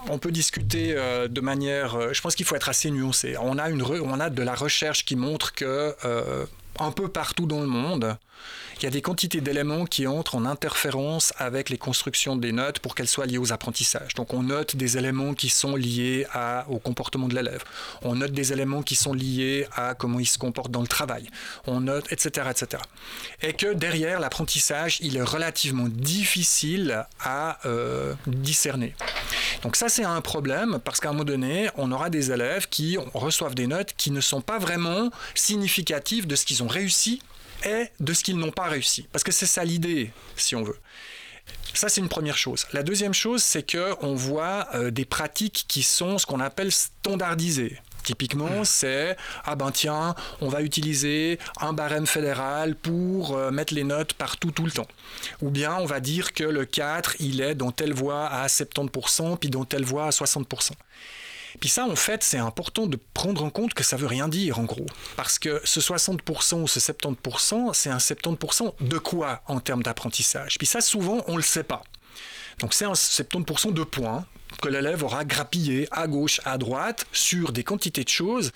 on 0.09 0.19
peut 0.19 0.33
discuter 0.33 0.95
euh, 0.97 1.29
de 1.29 1.41
manière. 1.41 1.97
Euh, 1.97 2.13
je 2.13 2.21
pense 2.21 2.35
qu'il 2.35 2.47
faut 2.47 2.57
être 2.57 2.69
assez 2.69 2.91
nuancé. 2.91 3.37
On 3.41 3.59
a 3.59 3.69
une, 3.69 3.83
on 3.83 4.21
a 4.21 4.31
de 4.31 4.43
la 4.43 4.55
recherche 4.55 5.05
qui 5.05 5.17
montre 5.17 5.53
que 5.53 5.95
euh, 6.05 6.47
un 6.83 6.93
peu 6.93 7.09
partout 7.09 7.47
dans 7.47 7.61
le 7.61 7.67
monde, 7.67 8.17
il 8.83 8.87
y 8.87 8.89
a 8.89 8.91
des 8.91 9.03
quantités 9.03 9.41
d'éléments 9.41 9.85
qui 9.85 10.09
entrent 10.09 10.35
en 10.35 10.45
interférence 10.45 11.33
avec 11.37 11.71
les 11.71 11.79
constructions 11.79 12.35
des 12.35 12.51
notes 12.51 12.81
pour 12.81 12.97
qu'elles 12.97 13.07
soient 13.07 13.27
liées 13.27 13.39
aux 13.39 13.53
apprentissages. 13.53 14.15
Donc 14.15 14.35
on 14.35 14.43
note 14.43 14.75
des 14.75 14.99
éléments 14.99 15.35
qui 15.35 15.51
sont 15.51 15.77
liés 15.77 16.27
au 16.69 16.79
comportement 16.79 17.29
de 17.29 17.35
l'élève. 17.37 17.63
On 18.03 18.17
note 18.17 18.33
des 18.33 18.53
éléments 18.53 18.83
qui 18.83 18.97
sont 18.97 19.15
liés 19.15 19.69
à 19.77 19.95
comment 19.95 20.19
il 20.19 20.27
se 20.27 20.37
comporte 20.37 20.73
dans 20.73 20.81
le 20.81 20.89
travail. 20.89 21.29
On 21.69 21.81
note, 21.81 22.11
etc., 22.11 22.49
etc. 22.51 22.83
Et 23.41 23.53
que 23.53 23.73
derrière, 23.73 24.19
l'apprentissage, 24.19 24.99
il 25.01 25.17
est 25.17 25.23
relativement 25.23 25.87
difficile 25.89 27.07
à 27.21 27.59
euh, 27.67 28.15
discerner. 28.27 28.97
Donc 29.63 29.77
ça, 29.77 29.89
c'est 29.89 30.05
un 30.05 30.21
problème 30.21 30.81
parce 30.85 30.99
qu'à 30.99 31.11
un 31.11 31.13
moment 31.13 31.25
donné, 31.25 31.69
on 31.77 31.93
aura 31.93 32.11
des 32.11 32.33
élèves 32.33 32.69
qui 32.69 32.99
reçoivent 33.15 33.55
des 33.55 33.69
notes 33.69 33.95
qui 33.97 34.11
ne 34.11 34.21
sont 34.21 34.41
pas 34.41 34.59
vraiment 34.59 35.11
significatives 35.37 36.27
de 36.27 36.35
ce 36.35 36.45
qu'ils 36.45 36.65
ont 36.65 36.69
réussi 36.73 37.23
et 37.65 37.87
de 38.01 38.13
ce 38.13 38.25
qu'ils 38.25 38.37
n'ont 38.37 38.51
pas 38.51 38.65
réussi. 38.65 39.07
Parce 39.13 39.23
que 39.23 39.33
c'est 39.33 39.47
ça 39.47 39.65
l'idée, 39.65 40.11
si 40.37 40.57
on 40.57 40.63
veut. 40.63 40.79
Ça, 41.75 41.89
c'est 41.89 42.01
une 42.01 42.09
première 42.09 42.37
chose. 42.37 42.67
La 42.73 42.83
deuxième 42.83 43.15
chose, 43.15 43.43
c'est 43.43 43.71
qu'on 43.71 44.15
voit 44.15 44.69
euh, 44.75 44.91
des 44.91 45.05
pratiques 45.05 45.65
qui 45.69 45.83
sont 45.83 46.19
ce 46.19 46.27
qu'on 46.27 46.41
appelle 46.41 46.71
standardisées. 46.71 47.79
Typiquement, 48.05 48.61
hmm. 48.61 48.65
c'est 48.65 49.17
ah 49.45 49.55
ben 49.55 49.71
tiens, 49.71 50.15
on 50.41 50.49
va 50.49 50.63
utiliser 50.63 51.39
un 51.61 51.73
barème 51.73 52.07
fédéral 52.07 52.75
pour 52.75 53.37
euh, 53.37 53.51
mettre 53.51 53.75
les 53.75 53.85
notes 53.85 54.13
partout 54.15 54.51
tout 54.51 54.65
le 54.65 54.73
temps. 54.73 54.89
Ou 55.41 55.51
bien 55.51 55.77
on 55.77 55.87
va 55.87 56.01
dire 56.01 56.33
que 56.33 56.45
le 56.45 56.65
4, 56.65 57.17
il 57.21 57.41
est 57.41 57.55
dans 57.55 57.71
telle 57.71 57.93
voie 57.93 58.27
à 58.27 58.47
70%, 58.49 59.39
puis 59.39 59.51
dans 59.51 59.65
telle 59.65 59.85
voie 59.85 60.07
à 60.07 60.11
60%. 60.11 60.73
Puis 61.61 61.69
ça, 61.69 61.85
en 61.87 61.97
fait, 61.97 62.23
c'est 62.23 62.39
important 62.39 62.87
de 62.87 62.99
prendre 63.15 63.45
en 63.45 63.51
compte 63.51 63.75
que 63.75 63.85
ça 63.85 63.97
veut 63.97 64.07
rien 64.07 64.29
dire, 64.29 64.59
en 64.59 64.65
gros. 64.65 64.87
Parce 65.17 65.39
que 65.39 65.61
ce 65.65 65.81
60% 65.81 66.63
ou 66.63 66.69
ce 66.69 66.81
70%, 66.81 67.75
c'est 67.75 67.91
un 67.91 67.99
70% 67.99 68.75
de 68.81 68.99
quoi 68.99 69.43
en 69.47 69.61
termes 69.61 69.83
d'apprentissage? 69.83 70.59
Puis 70.59 70.67
ça, 70.67 70.81
souvent, 70.81 71.25
on 71.27 71.33
ne 71.33 71.37
le 71.37 71.43
sait 71.43 71.65
pas. 71.65 71.83
Donc 72.59 72.75
c'est 72.75 72.85
un 72.85 72.93
70% 72.93 73.73
de 73.73 73.85
points 73.85 74.27
que 74.61 74.69
l'élève 74.69 75.03
aura 75.03 75.25
grappillé 75.25 75.89
à 75.91 76.07
gauche, 76.07 76.41
à 76.45 76.59
droite, 76.59 77.07
sur 77.13 77.53
des 77.53 77.65
quantités 77.65 78.05
de 78.05 78.09
choses. 78.09 78.53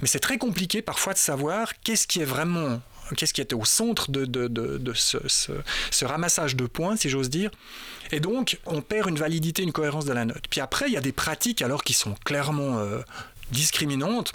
Mais 0.00 0.06
c'est 0.06 0.20
très 0.20 0.38
compliqué 0.38 0.80
parfois 0.80 1.12
de 1.12 1.18
savoir 1.18 1.72
qu'est-ce 1.80 2.06
qui 2.06 2.20
est 2.20 2.24
vraiment 2.24 2.80
qu'est-ce 3.16 3.34
qui 3.34 3.40
était 3.40 3.54
au 3.54 3.64
centre 3.64 4.10
de, 4.10 4.92
ce, 4.94 6.04
ramassage 6.04 6.56
de 6.56 6.66
points, 6.66 6.96
si 6.96 7.08
j'ose 7.08 7.30
dire. 7.30 7.50
Et 8.12 8.20
donc, 8.20 8.58
on 8.66 8.82
perd 8.82 9.08
une 9.08 9.18
validité, 9.18 9.62
une 9.62 9.72
cohérence 9.72 10.04
de 10.04 10.12
la 10.12 10.24
note. 10.24 10.44
Puis 10.50 10.60
après, 10.60 10.86
il 10.88 10.92
y 10.92 10.96
a 10.96 11.00
des 11.00 11.12
pratiques 11.12 11.62
alors 11.62 11.84
qui 11.84 11.92
sont 11.92 12.14
clairement 12.24 12.78
euh, 12.78 13.00
discriminante, 13.52 14.32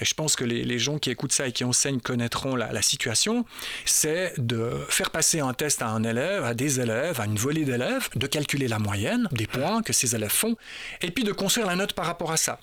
et 0.00 0.04
je 0.04 0.14
pense 0.14 0.36
que 0.36 0.44
les, 0.44 0.78
gens 0.78 0.98
qui 0.98 1.10
écoutent 1.10 1.32
ça 1.32 1.48
et 1.48 1.52
qui 1.52 1.64
enseignent 1.64 2.00
connaîtront 2.00 2.54
la, 2.54 2.72
la 2.72 2.82
situation, 2.82 3.44
c'est 3.84 4.32
de 4.38 4.70
faire 4.88 5.10
passer 5.10 5.40
un 5.40 5.52
test 5.54 5.82
à 5.82 5.88
un 5.88 6.04
élève, 6.04 6.44
à 6.44 6.54
des 6.54 6.80
élèves, 6.80 7.20
à 7.20 7.24
une 7.24 7.36
volée 7.36 7.64
d'élèves, 7.64 8.08
de 8.14 8.26
calculer 8.26 8.68
la 8.68 8.78
moyenne 8.78 9.28
des 9.32 9.46
points 9.46 9.82
que 9.82 9.92
ces 9.92 10.14
élèves 10.14 10.30
font, 10.30 10.56
et 11.02 11.10
puis 11.10 11.24
de 11.24 11.32
construire 11.32 11.66
la 11.66 11.76
note 11.76 11.94
par 11.94 12.06
rapport 12.06 12.30
à 12.30 12.36
ça. 12.36 12.60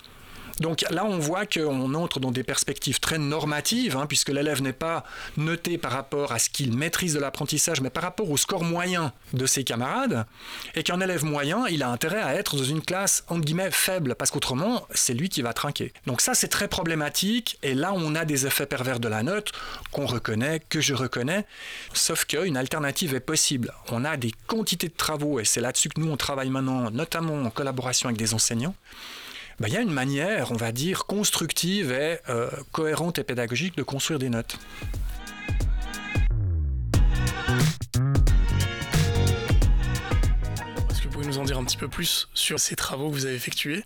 Donc 0.60 0.84
là, 0.90 1.04
on 1.04 1.18
voit 1.18 1.44
qu'on 1.44 1.94
entre 1.94 2.18
dans 2.18 2.30
des 2.30 2.42
perspectives 2.42 2.98
très 2.98 3.18
normatives, 3.18 3.96
hein, 3.96 4.06
puisque 4.06 4.30
l'élève 4.30 4.62
n'est 4.62 4.72
pas 4.72 5.04
noté 5.36 5.76
par 5.76 5.92
rapport 5.92 6.32
à 6.32 6.38
ce 6.38 6.48
qu'il 6.48 6.76
maîtrise 6.76 7.14
de 7.14 7.20
l'apprentissage, 7.20 7.80
mais 7.80 7.90
par 7.90 8.02
rapport 8.02 8.30
au 8.30 8.36
score 8.36 8.64
moyen 8.64 9.12
de 9.34 9.46
ses 9.46 9.64
camarades, 9.64 10.26
et 10.74 10.82
qu'un 10.82 11.00
élève 11.00 11.24
moyen, 11.24 11.66
il 11.68 11.82
a 11.82 11.90
intérêt 11.90 12.22
à 12.22 12.34
être 12.34 12.56
dans 12.56 12.64
une 12.64 12.80
classe, 12.80 13.24
entre 13.28 13.44
guillemets, 13.44 13.70
faible, 13.70 14.14
parce 14.14 14.30
qu'autrement, 14.30 14.86
c'est 14.92 15.14
lui 15.14 15.28
qui 15.28 15.42
va 15.42 15.52
trinquer. 15.52 15.92
Donc 16.06 16.20
ça, 16.20 16.34
c'est 16.34 16.48
très 16.48 16.68
problématique, 16.68 17.58
et 17.62 17.74
là, 17.74 17.92
on 17.94 18.14
a 18.14 18.24
des 18.24 18.46
effets 18.46 18.66
pervers 18.66 18.98
de 18.98 19.08
la 19.08 19.22
note 19.22 19.52
qu'on 19.92 20.06
reconnaît, 20.06 20.60
que 20.68 20.80
je 20.80 20.94
reconnais, 20.94 21.44
sauf 21.92 22.24
qu'une 22.24 22.56
alternative 22.56 23.14
est 23.14 23.20
possible. 23.20 23.72
On 23.90 24.04
a 24.04 24.16
des 24.16 24.32
quantités 24.46 24.88
de 24.88 24.96
travaux, 24.96 25.38
et 25.38 25.44
c'est 25.44 25.60
là-dessus 25.60 25.90
que 25.90 26.00
nous, 26.00 26.10
on 26.10 26.16
travaille 26.16 26.50
maintenant, 26.50 26.90
notamment 26.90 27.42
en 27.42 27.50
collaboration 27.50 28.08
avec 28.08 28.18
des 28.18 28.32
enseignants, 28.32 28.74
ben, 29.58 29.68
il 29.68 29.74
y 29.74 29.76
a 29.76 29.80
une 29.80 29.92
manière, 29.92 30.52
on 30.52 30.56
va 30.56 30.70
dire, 30.70 31.06
constructive 31.06 31.90
et 31.90 32.18
euh, 32.28 32.50
cohérente 32.72 33.18
et 33.18 33.24
pédagogique 33.24 33.76
de 33.76 33.82
construire 33.82 34.18
des 34.18 34.28
notes. 34.28 34.58
Est-ce 40.90 41.00
que 41.00 41.04
vous 41.04 41.10
pouvez 41.10 41.26
nous 41.26 41.38
en 41.38 41.44
dire 41.44 41.58
un 41.58 41.64
petit 41.64 41.78
peu 41.78 41.88
plus 41.88 42.28
sur 42.34 42.60
ces 42.60 42.76
travaux 42.76 43.08
que 43.08 43.14
vous 43.14 43.24
avez 43.24 43.34
effectués? 43.34 43.82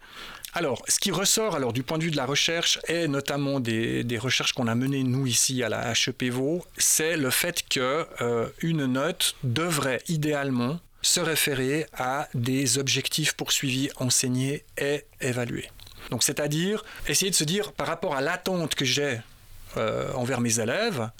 Alors, 0.53 0.83
ce 0.89 0.99
qui 0.99 1.13
ressort 1.13 1.55
alors 1.55 1.73
du 1.73 1.85
point 1.85 1.99
de 1.99 2.03
vue 2.03 2.11
de 2.11 2.17
la 2.17 2.27
recherche 2.27 2.81
et 2.89 3.07
notamment 3.07 3.61
des, 3.61 4.19
recherches 4.19 4.53
qu'on 4.53 4.67
a 4.67 4.75
menées 4.75 5.05
nous 5.05 5.29
ici 5.29 5.63
à 5.63 5.69
la 5.69 5.93
HEPVO, 5.93 6.65
c'est 6.77 7.17
le 7.17 7.31
fait 7.31 7.63
que 7.69 8.09
euh, 8.21 8.49
une 8.61 8.87
note 8.87 9.37
devrait 9.45 10.03
idéalement 10.09 10.81
se 11.03 11.21
référer 11.21 11.87
à 11.97 12.29
des 12.35 12.79
objectifs 12.79 13.33
poursuivis, 13.33 13.91
enseignés 13.97 14.65
et 14.79 15.05
évalués. 15.21 15.71
Donc 16.11 16.23
c'est-à-dire 16.23 16.85
essayer 17.07 17.31
de 17.31 17.37
se 17.37 17.45
dire 17.45 17.73
par 17.73 17.87
rapport 17.87 18.15
à 18.15 18.21
l'attente 18.21 18.75
que 18.75 18.85
j'ai 18.85 19.21
euh, 19.77 20.13
envers 20.15 20.41
mes 20.41 20.59
élèves, 20.61 21.11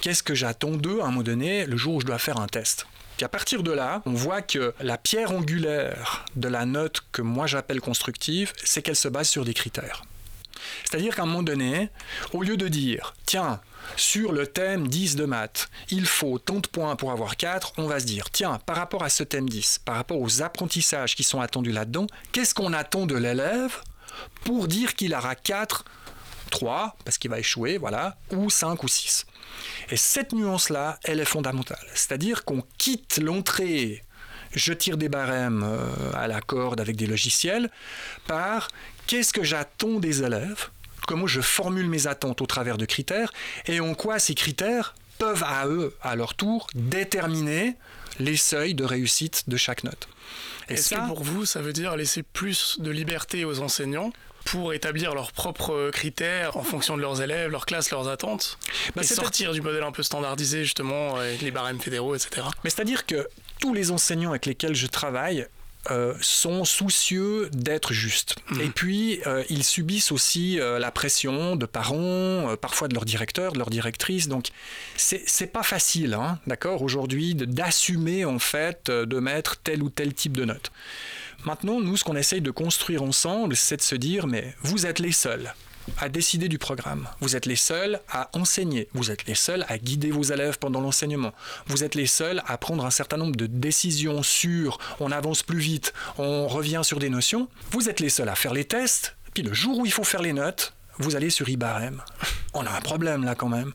qu'est-ce 0.00 0.22
que 0.22 0.34
j'attends 0.34 0.70
d'eux 0.70 1.00
à 1.00 1.04
un 1.04 1.08
moment 1.08 1.22
donné 1.22 1.66
le 1.66 1.76
jour 1.76 1.96
où 1.96 2.00
je 2.00 2.06
dois 2.06 2.18
faire 2.18 2.38
un 2.38 2.46
test? 2.46 2.86
Et 3.20 3.24
à 3.24 3.28
partir 3.28 3.62
de 3.64 3.72
là, 3.72 4.00
on 4.06 4.12
voit 4.12 4.42
que 4.42 4.72
la 4.80 4.96
pierre 4.96 5.32
angulaire 5.32 6.24
de 6.36 6.48
la 6.48 6.64
note 6.64 7.02
que 7.10 7.20
moi 7.20 7.46
j'appelle 7.46 7.80
constructive, 7.80 8.52
c'est 8.62 8.80
qu'elle 8.80 8.96
se 8.96 9.08
base 9.08 9.28
sur 9.28 9.44
des 9.44 9.54
critères. 9.54 10.04
C'est-à-dire 10.84 11.14
qu'à 11.14 11.22
un 11.22 11.26
moment 11.26 11.42
donné, 11.42 11.90
au 12.32 12.42
lieu 12.42 12.56
de 12.56 12.68
dire, 12.68 13.14
tiens, 13.26 13.60
sur 13.96 14.32
le 14.32 14.46
thème 14.46 14.88
10 14.88 15.16
de 15.16 15.24
maths, 15.24 15.68
il 15.90 16.06
faut 16.06 16.38
tant 16.38 16.60
de 16.60 16.66
points 16.66 16.96
pour 16.96 17.10
avoir 17.10 17.36
4, 17.36 17.74
on 17.78 17.86
va 17.86 18.00
se 18.00 18.04
dire, 18.04 18.30
tiens, 18.30 18.58
par 18.66 18.76
rapport 18.76 19.02
à 19.02 19.08
ce 19.08 19.22
thème 19.22 19.48
10, 19.48 19.80
par 19.84 19.96
rapport 19.96 20.20
aux 20.20 20.42
apprentissages 20.42 21.14
qui 21.14 21.24
sont 21.24 21.40
attendus 21.40 21.72
là-dedans, 21.72 22.06
qu'est-ce 22.32 22.54
qu'on 22.54 22.72
attend 22.72 23.06
de 23.06 23.16
l'élève 23.16 23.80
pour 24.44 24.68
dire 24.68 24.94
qu'il 24.94 25.14
aura 25.14 25.34
4, 25.34 25.84
3, 26.50 26.96
parce 27.04 27.18
qu'il 27.18 27.30
va 27.30 27.38
échouer, 27.38 27.78
voilà, 27.78 28.16
ou 28.30 28.50
5 28.50 28.82
ou 28.82 28.88
6 28.88 29.26
Et 29.90 29.96
cette 29.96 30.32
nuance-là, 30.32 30.98
elle 31.04 31.20
est 31.20 31.24
fondamentale. 31.24 31.86
C'est-à-dire 31.94 32.44
qu'on 32.44 32.62
quitte 32.78 33.18
l'entrée 33.18 34.02
je 34.54 34.72
tire 34.72 34.96
des 34.96 35.08
barèmes 35.08 35.62
euh, 35.62 36.12
à 36.14 36.26
la 36.26 36.40
corde 36.40 36.80
avec 36.80 36.96
des 36.96 37.06
logiciels, 37.06 37.70
par 38.26 38.68
qu'est-ce 39.08 39.32
que 39.32 39.42
j'attends 39.42 39.98
des 39.98 40.22
élèves? 40.22 40.68
Comment 41.08 41.26
je 41.26 41.40
formule 41.40 41.88
mes 41.88 42.06
attentes 42.06 42.40
au 42.42 42.46
travers 42.46 42.76
de 42.76 42.84
critères? 42.84 43.32
Et 43.66 43.80
en 43.80 43.94
quoi 43.94 44.20
ces 44.20 44.34
critères 44.34 44.94
peuvent 45.18 45.42
à 45.44 45.66
eux, 45.66 45.96
à 46.02 46.14
leur 46.14 46.34
tour, 46.34 46.68
déterminer 46.74 47.74
les 48.20 48.36
seuils 48.36 48.74
de 48.74 48.84
réussite 48.84 49.48
de 49.48 49.56
chaque 49.56 49.82
note? 49.82 50.08
Est-ce 50.68 50.94
que 50.94 51.06
pour 51.08 51.24
vous, 51.24 51.46
ça 51.46 51.62
veut 51.62 51.72
dire 51.72 51.96
laisser 51.96 52.22
plus 52.22 52.78
de 52.78 52.90
liberté 52.90 53.46
aux 53.46 53.60
enseignants 53.60 54.12
pour 54.44 54.74
établir 54.74 55.14
leurs 55.14 55.32
propres 55.32 55.90
critères 55.90 56.56
en 56.56 56.62
fonction 56.62 56.96
de 56.96 57.02
leurs 57.02 57.22
élèves, 57.22 57.50
leurs 57.50 57.66
classes, 57.66 57.90
leurs 57.90 58.08
attentes, 58.08 58.58
bah, 58.94 59.02
et 59.02 59.06
sortir 59.06 59.52
du 59.52 59.62
modèle 59.62 59.82
un 59.82 59.92
peu 59.92 60.02
standardisé 60.02 60.64
justement 60.64 61.16
avec 61.16 61.40
les 61.40 61.50
barèmes 61.50 61.80
fédéraux, 61.80 62.14
etc. 62.14 62.46
Mais 62.64 62.70
c'est-à-dire 62.70 63.06
que 63.06 63.26
tous 63.60 63.72
les 63.72 63.90
enseignants 63.90 64.30
avec 64.30 64.46
lesquels 64.46 64.74
je 64.74 64.86
travaille 64.86 65.46
euh, 65.90 66.14
sont 66.20 66.64
soucieux 66.64 67.48
d'être 67.52 67.92
justes. 67.92 68.36
Mmh. 68.50 68.60
Et 68.60 68.68
puis, 68.68 69.20
euh, 69.26 69.42
ils 69.48 69.64
subissent 69.64 70.12
aussi 70.12 70.60
euh, 70.60 70.78
la 70.78 70.90
pression 70.90 71.56
de 71.56 71.66
parents, 71.66 72.56
parfois 72.60 72.88
de 72.88 72.94
leur 72.94 73.04
directeur, 73.04 73.52
de 73.52 73.58
leur 73.58 73.70
directrice. 73.70 74.28
Donc, 74.28 74.48
c'est 74.96 75.52
pas 75.52 75.62
facile, 75.62 76.14
hein, 76.14 76.38
d'accord, 76.46 76.82
aujourd'hui, 76.82 77.34
d'assumer 77.34 78.24
en 78.24 78.38
fait 78.38 78.90
de 78.90 79.18
mettre 79.20 79.56
tel 79.56 79.82
ou 79.82 79.90
tel 79.90 80.14
type 80.14 80.36
de 80.36 80.44
note. 80.44 80.70
Maintenant, 81.44 81.80
nous, 81.80 81.96
ce 81.96 82.04
qu'on 82.04 82.16
essaye 82.16 82.40
de 82.40 82.50
construire 82.50 83.02
ensemble, 83.02 83.56
c'est 83.56 83.76
de 83.76 83.82
se 83.82 83.94
dire, 83.94 84.26
mais 84.26 84.54
vous 84.62 84.86
êtes 84.86 84.98
les 84.98 85.12
seuls 85.12 85.54
à 85.98 86.08
décider 86.08 86.48
du 86.48 86.58
programme. 86.58 87.08
Vous 87.20 87.36
êtes 87.36 87.46
les 87.46 87.56
seuls 87.56 88.00
à 88.10 88.30
enseigner. 88.32 88.88
Vous 88.92 89.10
êtes 89.10 89.26
les 89.26 89.34
seuls 89.34 89.64
à 89.68 89.78
guider 89.78 90.10
vos 90.10 90.22
élèves 90.22 90.58
pendant 90.58 90.80
l'enseignement. 90.80 91.32
Vous 91.66 91.84
êtes 91.84 91.94
les 91.94 92.06
seuls 92.06 92.42
à 92.46 92.58
prendre 92.58 92.84
un 92.84 92.90
certain 92.90 93.16
nombre 93.16 93.36
de 93.36 93.46
décisions 93.46 94.22
sur 94.22 94.78
on 95.00 95.10
avance 95.10 95.42
plus 95.42 95.58
vite, 95.58 95.92
on 96.18 96.46
revient 96.48 96.82
sur 96.82 96.98
des 96.98 97.10
notions. 97.10 97.48
Vous 97.70 97.88
êtes 97.88 98.00
les 98.00 98.08
seuls 98.08 98.28
à 98.28 98.34
faire 98.34 98.54
les 98.54 98.64
tests. 98.64 99.16
Puis 99.34 99.42
le 99.42 99.54
jour 99.54 99.78
où 99.78 99.86
il 99.86 99.92
faut 99.92 100.04
faire 100.04 100.22
les 100.22 100.32
notes, 100.32 100.74
vous 100.98 101.16
allez 101.16 101.30
sur 101.30 101.48
IBAREM. 101.48 102.02
On 102.54 102.66
a 102.66 102.70
un 102.70 102.80
problème 102.80 103.24
là 103.24 103.34
quand 103.34 103.48
même. 103.48 103.72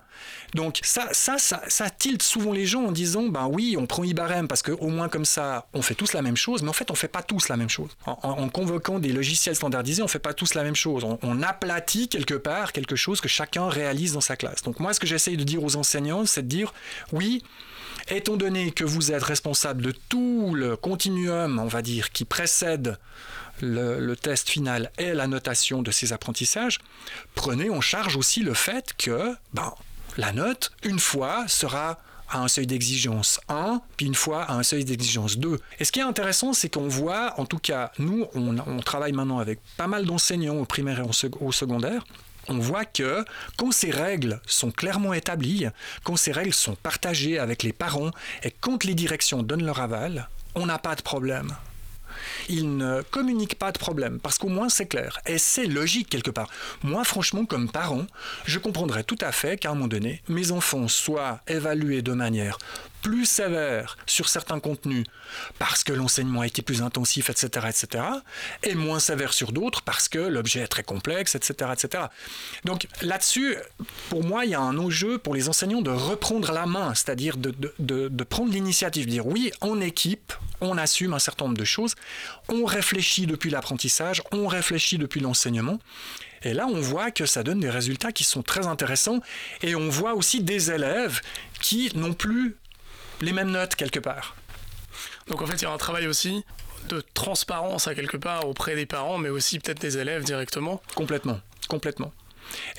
Donc 0.53 0.79
ça, 0.83 1.07
ça, 1.11 1.37
ça, 1.37 1.89
tilte 1.89 2.21
souvent 2.21 2.51
les 2.51 2.65
gens 2.65 2.85
en 2.85 2.91
disant, 2.91 3.23
ben 3.23 3.47
oui, 3.47 3.75
on 3.77 3.87
prend 3.87 4.03
IBAREM 4.03 4.47
parce 4.47 4.61
qu'au 4.61 4.87
moins 4.87 5.09
comme 5.09 5.25
ça, 5.25 5.67
on 5.73 5.81
fait 5.81 5.95
tous 5.95 6.13
la 6.13 6.21
même 6.21 6.37
chose, 6.37 6.61
mais 6.61 6.69
en 6.69 6.73
fait, 6.73 6.91
on 6.91 6.95
fait 6.95 7.07
pas 7.07 7.23
tous 7.23 7.49
la 7.49 7.57
même 7.57 7.69
chose. 7.69 7.89
En, 8.05 8.49
convoquant 8.49 8.99
des 8.99 9.11
logiciels 9.11 9.55
standardisés, 9.55 10.03
on 10.03 10.07
fait 10.07 10.19
pas 10.19 10.33
tous 10.33 10.53
la 10.53 10.63
même 10.63 10.75
chose. 10.75 11.03
On, 11.03 11.17
on, 11.23 11.41
aplatit 11.41 12.07
quelque 12.07 12.35
part 12.35 12.71
quelque 12.71 12.95
chose 12.95 13.19
que 13.19 13.27
chacun 13.27 13.67
réalise 13.67 14.13
dans 14.13 14.21
sa 14.21 14.35
classe. 14.35 14.61
Donc 14.61 14.79
moi, 14.79 14.93
ce 14.93 14.99
que 14.99 15.07
j'essaye 15.07 15.37
de 15.37 15.43
dire 15.43 15.63
aux 15.63 15.75
enseignants, 15.75 16.25
c'est 16.25 16.43
de 16.43 16.47
dire, 16.47 16.73
oui, 17.11 17.43
étant 18.09 18.35
donné 18.35 18.71
que 18.71 18.83
vous 18.83 19.11
êtes 19.11 19.23
responsable 19.23 19.81
de 19.81 19.93
tout 20.09 20.53
le 20.55 20.75
continuum, 20.75 21.59
on 21.59 21.67
va 21.67 21.81
dire, 21.81 22.11
qui 22.11 22.25
précède 22.25 22.97
le, 23.61 24.15
test 24.15 24.49
final 24.49 24.91
et 24.97 25.13
la 25.13 25.27
notation 25.27 25.81
de 25.81 25.91
ces 25.91 26.13
apprentissages, 26.13 26.79
prenez 27.35 27.69
en 27.69 27.81
charge 27.81 28.15
aussi 28.15 28.41
le 28.41 28.53
fait 28.53 28.93
que 28.97 29.35
la 30.17 30.31
note, 30.31 30.71
une 30.83 30.99
fois, 30.99 31.47
sera 31.47 31.99
à 32.29 32.39
un 32.39 32.47
seuil 32.47 32.67
d'exigence 32.67 33.39
1, 33.47 33.81
puis 33.97 34.05
une 34.05 34.15
fois 34.15 34.43
à 34.43 34.53
un 34.53 34.63
seuil 34.63 34.85
d'exigence 34.85 35.37
2. 35.37 35.59
Et 35.79 35.85
ce 35.85 35.91
qui 35.91 35.99
est 35.99 36.03
intéressant, 36.03 36.53
c'est 36.53 36.69
qu'on 36.69 36.87
voit, 36.87 37.39
en 37.39 37.45
tout 37.45 37.59
cas, 37.59 37.91
nous, 37.99 38.25
on, 38.33 38.79
travaille 38.79 39.11
maintenant 39.11 39.39
avec 39.39 39.59
pas 39.77 39.87
mal 39.87 40.05
d'enseignants 40.05 40.57
au 40.57 40.65
primaire 40.65 40.99
et 40.99 41.27
au 41.39 41.51
secondaire, 41.51 42.03
on 42.49 42.57
voit 42.57 42.85
que 42.85 43.23
quand 43.57 43.71
ces 43.71 43.91
règles 43.91 44.41
sont 44.45 44.71
clairement 44.71 45.13
établies, 45.13 45.67
quand 46.03 46.15
ces 46.15 46.31
règles 46.31 46.53
sont 46.53 46.75
partagées 46.75 47.39
avec 47.39 47.63
les 47.63 47.73
parents 47.73 48.11
et 48.43 48.51
quand 48.51 48.83
les 48.83 48.95
directions 48.95 49.43
donnent 49.43 49.65
leur 49.65 49.79
aval, 49.79 50.27
on 50.55 50.65
n'a 50.65 50.77
pas 50.77 50.95
de 50.95 51.01
problème 51.01 51.55
ils 52.49 52.77
ne 52.77 53.01
communiquent 53.01 53.57
pas 53.57 53.71
de 53.71 53.77
problème, 53.77 54.19
parce 54.21 54.37
qu'au 54.37 54.49
moins 54.49 54.69
c'est 54.69 54.87
clair. 54.87 55.19
Et 55.25 55.37
c'est 55.37 55.65
logique 55.65 56.09
quelque 56.09 56.31
part. 56.31 56.49
Moi, 56.83 57.03
franchement, 57.03 57.45
comme 57.45 57.69
parent, 57.69 58.05
je 58.45 58.59
comprendrais 58.59 59.03
tout 59.03 59.17
à 59.21 59.31
fait 59.31 59.57
qu'à 59.57 59.71
un 59.71 59.73
moment 59.73 59.87
donné, 59.87 60.21
mes 60.27 60.51
enfants 60.51 60.87
soient 60.87 61.41
évalués 61.47 62.01
de 62.01 62.13
manière 62.13 62.57
plus 63.03 63.25
sévère 63.25 63.97
sur 64.07 64.29
certains 64.29 64.59
contenus 64.59 65.05
parce 65.59 65.83
que 65.83 65.93
l'enseignement 65.93 66.41
a 66.41 66.47
été 66.47 66.61
plus 66.63 66.81
intensif, 66.81 67.29
etc., 67.29 67.67
etc., 67.69 68.05
et 68.63 68.73
moins 68.73 68.99
sévère 68.99 69.33
sur 69.33 69.51
d'autres 69.51 69.83
parce 69.83 70.07
que 70.07 70.17
l'objet 70.17 70.61
est 70.61 70.67
très 70.67 70.83
complexe, 70.83 71.35
etc., 71.35 71.71
etc. 71.73 72.05
Donc 72.63 72.87
là-dessus, 73.01 73.57
pour 74.09 74.23
moi, 74.23 74.45
il 74.45 74.51
y 74.51 74.55
a 74.55 74.61
un 74.61 74.77
enjeu 74.77 75.17
pour 75.17 75.35
les 75.35 75.49
enseignants 75.49 75.81
de 75.81 75.91
reprendre 75.91 76.51
la 76.51 76.65
main, 76.65 76.95
c'est-à-dire 76.95 77.37
de, 77.37 77.53
de, 77.79 78.07
de, 78.07 78.23
prendre 78.23 78.51
l'initiative, 78.51 79.05
de 79.05 79.11
dire 79.11 79.27
oui, 79.27 79.51
en 79.61 79.81
équipe, 79.81 80.33
on 80.61 80.77
assume 80.77 81.13
un 81.13 81.19
certain 81.19 81.45
nombre 81.45 81.57
de 81.57 81.65
choses, 81.65 81.95
on 82.47 82.63
réfléchit 82.63 83.27
depuis 83.27 83.49
l'apprentissage, 83.49 84.23
on 84.31 84.47
réfléchit 84.47 84.97
depuis 84.97 85.19
l'enseignement, 85.19 85.79
et 86.43 86.53
là, 86.53 86.67
on 86.67 86.81
voit 86.81 87.11
que 87.11 87.25
ça 87.25 87.43
donne 87.43 87.59
des 87.59 87.69
résultats 87.69 88.11
qui 88.11 88.23
sont 88.23 88.43
très 88.43 88.67
intéressants. 88.67 89.19
Et 89.61 89.75
on 89.75 89.89
voit 89.89 90.13
aussi 90.13 90.41
des 90.41 90.71
élèves 90.71 91.21
qui 91.61 91.89
n'ont 91.95 92.13
plus 92.13 92.57
les 93.23 93.33
mêmes 93.33 93.51
notes 93.51 93.75
quelque 93.75 93.99
part. 93.99 94.35
Donc 95.27 95.41
en 95.41 95.45
fait, 95.45 95.55
il 95.55 95.63
y 95.63 95.65
a 95.65 95.71
un 95.71 95.77
travail 95.77 96.07
aussi 96.07 96.43
de 96.89 97.01
transparence 97.13 97.87
à 97.87 97.95
quelque 97.95 98.17
part 98.17 98.47
auprès 98.47 98.75
des 98.75 98.85
parents, 98.85 99.17
mais 99.17 99.29
aussi 99.29 99.59
peut-être 99.59 99.79
des 99.79 99.97
élèves 99.97 100.23
directement. 100.23 100.81
Complètement, 100.95 101.39
complètement. 101.69 102.11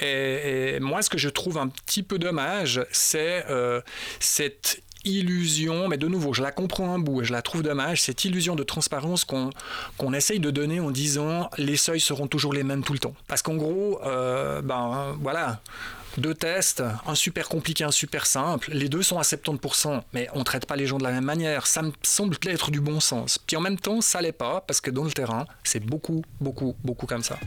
Et, 0.00 0.78
moi, 0.80 1.02
ce 1.02 1.08
que 1.08 1.18
je 1.18 1.30
trouve 1.30 1.58
un 1.58 1.68
petit 1.68 2.02
peu 2.02 2.18
dommage, 2.18 2.84
c'est 2.92 3.46
euh, 3.48 3.80
cette 4.20 4.82
illusion, 5.04 5.88
mais 5.88 5.98
de 5.98 6.08
nouveau, 6.08 6.32
je 6.32 6.42
la 6.42 6.52
comprends 6.52 6.94
un 6.94 6.98
bout 6.98 7.22
et 7.22 7.24
je 7.24 7.32
la 7.32 7.42
trouve 7.42 7.62
dommage, 7.62 8.02
cette 8.02 8.24
illusion 8.24 8.54
de 8.54 8.62
transparence 8.62 9.24
qu'on 9.24 9.50
qu'on 9.98 10.12
essaye 10.12 10.40
de 10.40 10.50
donner 10.50 10.80
en 10.80 10.90
disant 10.90 11.50
les 11.58 11.76
seuils 11.76 12.00
seront 12.00 12.26
toujours 12.26 12.52
les 12.52 12.64
mêmes 12.64 12.82
tout 12.82 12.92
le 12.92 12.98
temps. 12.98 13.14
Parce 13.28 13.42
qu'en 13.42 13.56
gros, 13.56 14.00
euh, 14.04 14.62
ben 14.62 15.16
voilà, 15.20 15.60
deux 16.18 16.34
tests, 16.34 16.82
un 17.06 17.14
super 17.14 17.48
compliqué, 17.48 17.84
un 17.84 17.90
super 17.90 18.26
simple, 18.26 18.70
les 18.72 18.88
deux 18.88 19.02
sont 19.02 19.18
à 19.18 19.22
70%, 19.22 20.02
mais 20.12 20.28
on 20.34 20.40
ne 20.40 20.44
traite 20.44 20.66
pas 20.66 20.76
les 20.76 20.86
gens 20.86 20.98
de 20.98 21.04
la 21.04 21.10
même 21.10 21.24
manière. 21.24 21.66
Ça 21.66 21.82
me 21.82 21.92
semble 22.02 22.36
être 22.46 22.70
du 22.70 22.80
bon 22.80 23.00
sens. 23.00 23.38
Puis 23.38 23.56
en 23.56 23.60
même 23.60 23.78
temps, 23.78 24.00
ça 24.00 24.20
l'est 24.20 24.32
pas, 24.32 24.60
parce 24.66 24.80
que 24.80 24.90
dans 24.90 25.04
le 25.04 25.12
terrain, 25.12 25.46
c'est 25.64 25.84
beaucoup, 25.84 26.22
beaucoup, 26.40 26.76
beaucoup 26.84 27.06
comme 27.06 27.22
ça. 27.22 27.38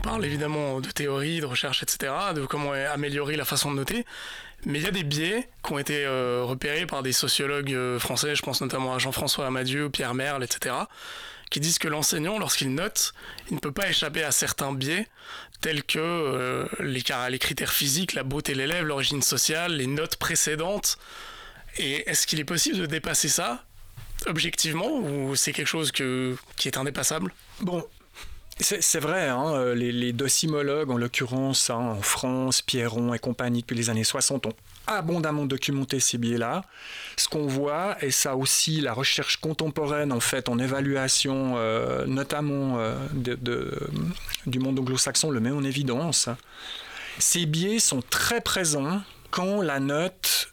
Parle 0.00 0.24
évidemment 0.24 0.80
de 0.80 0.90
théorie, 0.90 1.40
de 1.40 1.46
recherche, 1.46 1.82
etc., 1.82 2.12
de 2.34 2.44
comment 2.46 2.72
améliorer 2.72 3.36
la 3.36 3.44
façon 3.44 3.70
de 3.70 3.76
noter. 3.76 4.04
Mais 4.66 4.78
il 4.78 4.84
y 4.84 4.88
a 4.88 4.90
des 4.90 5.04
biais 5.04 5.48
qui 5.64 5.72
ont 5.72 5.78
été 5.78 6.04
euh, 6.04 6.42
repérés 6.44 6.86
par 6.86 7.02
des 7.02 7.12
sociologues 7.12 7.72
euh, 7.72 7.98
français, 7.98 8.34
je 8.34 8.42
pense 8.42 8.60
notamment 8.60 8.94
à 8.94 8.98
Jean-François 8.98 9.46
Amadieu, 9.46 9.88
Pierre 9.88 10.14
Merle, 10.14 10.44
etc., 10.44 10.74
qui 11.50 11.60
disent 11.60 11.78
que 11.78 11.88
l'enseignant, 11.88 12.38
lorsqu'il 12.38 12.72
note, 12.74 13.12
il 13.48 13.54
ne 13.54 13.60
peut 13.60 13.72
pas 13.72 13.88
échapper 13.88 14.22
à 14.22 14.30
certains 14.30 14.72
biais, 14.72 15.08
tels 15.60 15.82
que 15.82 15.98
euh, 15.98 16.66
les, 16.78 17.38
critères 17.38 17.72
physiques, 17.72 18.12
la 18.12 18.22
beauté 18.22 18.52
de 18.52 18.58
l'élève, 18.58 18.84
l'origine 18.84 19.22
sociale, 19.22 19.76
les 19.76 19.86
notes 19.86 20.16
précédentes. 20.16 20.98
Et 21.78 22.08
est-ce 22.08 22.26
qu'il 22.26 22.38
est 22.38 22.44
possible 22.44 22.78
de 22.78 22.86
dépasser 22.86 23.28
ça 23.28 23.64
objectivement 24.26 24.98
ou 24.98 25.34
c'est 25.34 25.52
quelque 25.52 25.66
chose 25.66 25.92
qui 25.92 26.68
est 26.68 26.76
indépassable? 26.76 27.32
Bon, 27.60 27.84
c'est 28.62 29.00
vrai, 29.00 29.28
hein, 29.28 29.74
les, 29.74 29.92
les, 29.92 30.12
docimologues, 30.12 30.90
en 30.90 30.96
l'occurrence 30.96 31.70
hein, 31.70 31.76
en 31.76 32.02
France, 32.02 32.62
Pierron 32.62 33.14
et 33.14 33.18
compagnie 33.18 33.62
depuis 33.62 33.76
les 33.76 33.90
années 33.90 34.04
60, 34.04 34.46
ont 34.46 34.52
abondamment 34.86 35.46
documenté 35.46 36.00
ces 36.00 36.18
biais-là. 36.18 36.64
Ce 37.16 37.28
qu'on 37.28 37.46
voit, 37.46 37.96
et 38.02 38.10
ça 38.10 38.36
aussi, 38.36 38.80
la 38.80 38.92
recherche 38.92 39.38
contemporaine 39.38 40.12
en 40.12 40.20
fait 40.20 40.48
en 40.48 40.58
évaluation, 40.58 41.54
euh, 41.56 42.06
notamment 42.06 42.78
euh, 42.78 42.94
du 44.46 44.58
monde 44.58 44.78
anglo-saxon, 44.78 45.30
le 45.30 45.40
met 45.40 45.50
en 45.50 45.64
évidence. 45.64 46.28
Ces 47.18 47.46
biais 47.46 47.78
sont 47.78 48.02
très 48.02 48.40
présents 48.40 49.02
quand 49.30 49.62
la 49.62 49.80
note 49.80 50.50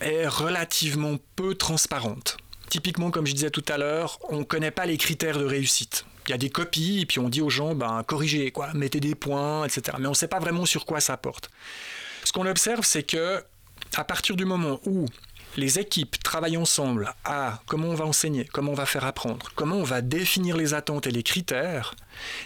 est 0.00 0.26
relativement 0.26 1.16
peu 1.36 1.54
transparente. 1.54 2.36
Typiquement, 2.68 3.10
comme 3.10 3.26
je 3.26 3.32
disais 3.32 3.50
tout 3.50 3.64
à 3.68 3.78
l'heure, 3.78 4.18
on 4.28 4.40
ne 4.40 4.44
connaît 4.44 4.70
pas 4.70 4.84
les 4.84 4.98
critères 4.98 5.38
de 5.38 5.44
réussite. 5.44 6.04
Il 6.28 6.32
y 6.32 6.34
a 6.34 6.38
des 6.38 6.50
copies, 6.50 7.00
et 7.00 7.06
puis 7.06 7.18
on 7.20 7.28
dit 7.28 7.40
aux 7.40 7.48
gens, 7.48 7.74
ben, 7.74 8.02
corrigez, 8.06 8.50
quoi, 8.50 8.72
mettez 8.74 9.00
des 9.00 9.14
points, 9.14 9.64
etc. 9.64 9.96
Mais 9.98 10.06
on 10.06 10.10
ne 10.10 10.16
sait 10.16 10.28
pas 10.28 10.38
vraiment 10.38 10.66
sur 10.66 10.84
quoi 10.84 11.00
ça 11.00 11.16
porte. 11.16 11.50
Ce 12.22 12.32
qu'on 12.32 12.46
observe, 12.46 12.84
c'est 12.84 13.02
que 13.02 13.42
à 13.96 14.04
partir 14.04 14.36
du 14.36 14.44
moment 14.44 14.80
où 14.84 15.06
les 15.56 15.78
équipes 15.78 16.22
travaillent 16.22 16.58
ensemble 16.58 17.14
à 17.24 17.60
comment 17.66 17.88
on 17.88 17.94
va 17.94 18.04
enseigner, 18.04 18.44
comment 18.52 18.72
on 18.72 18.74
va 18.74 18.86
faire 18.86 19.04
apprendre, 19.04 19.50
comment 19.54 19.76
on 19.76 19.82
va 19.82 20.02
définir 20.02 20.56
les 20.56 20.74
attentes 20.74 21.06
et 21.06 21.10
les 21.10 21.22
critères, 21.22 21.94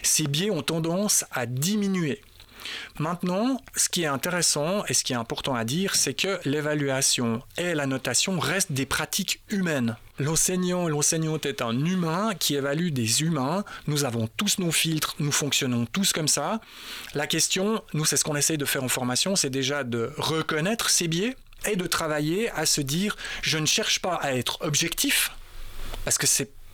ces 0.01 0.27
biais 0.27 0.49
ont 0.49 0.61
tendance 0.61 1.25
à 1.31 1.45
diminuer. 1.45 2.21
Maintenant, 2.99 3.61
ce 3.75 3.89
qui 3.89 4.03
est 4.03 4.07
intéressant 4.07 4.85
et 4.85 4.93
ce 4.93 5.03
qui 5.03 5.13
est 5.13 5.17
important 5.17 5.55
à 5.55 5.63
dire, 5.65 5.95
c'est 5.95 6.13
que 6.13 6.39
l'évaluation 6.45 7.41
et 7.57 7.73
la 7.73 7.85
notation 7.85 8.39
restent 8.39 8.71
des 8.71 8.85
pratiques 8.85 9.41
humaines. 9.49 9.95
L'enseignant, 10.19 10.87
l'enseignante 10.87 11.45
est 11.45 11.61
un 11.61 11.85
humain 11.85 12.33
qui 12.39 12.55
évalue 12.55 12.89
des 12.89 13.23
humains. 13.23 13.63
Nous 13.87 14.05
avons 14.05 14.27
tous 14.37 14.59
nos 14.59 14.71
filtres, 14.71 15.15
nous 15.19 15.31
fonctionnons 15.31 15.85
tous 15.85 16.13
comme 16.13 16.27
ça. 16.27 16.61
La 17.15 17.25
question, 17.25 17.83
nous, 17.93 18.05
c'est 18.05 18.17
ce 18.17 18.23
qu'on 18.23 18.35
essaye 18.35 18.57
de 18.57 18.65
faire 18.65 18.83
en 18.83 18.89
formation, 18.89 19.35
c'est 19.35 19.49
déjà 19.49 19.83
de 19.83 20.11
reconnaître 20.17 20.89
ces 20.89 21.07
biais 21.07 21.35
et 21.65 21.75
de 21.75 21.87
travailler 21.87 22.49
à 22.51 22.65
se 22.65 22.81
dire, 22.81 23.15
je 23.41 23.57
ne 23.57 23.65
cherche 23.65 23.99
pas 23.99 24.15
à 24.15 24.33
être 24.33 24.59
objectif, 24.61 25.31
parce 26.05 26.17
que 26.17 26.27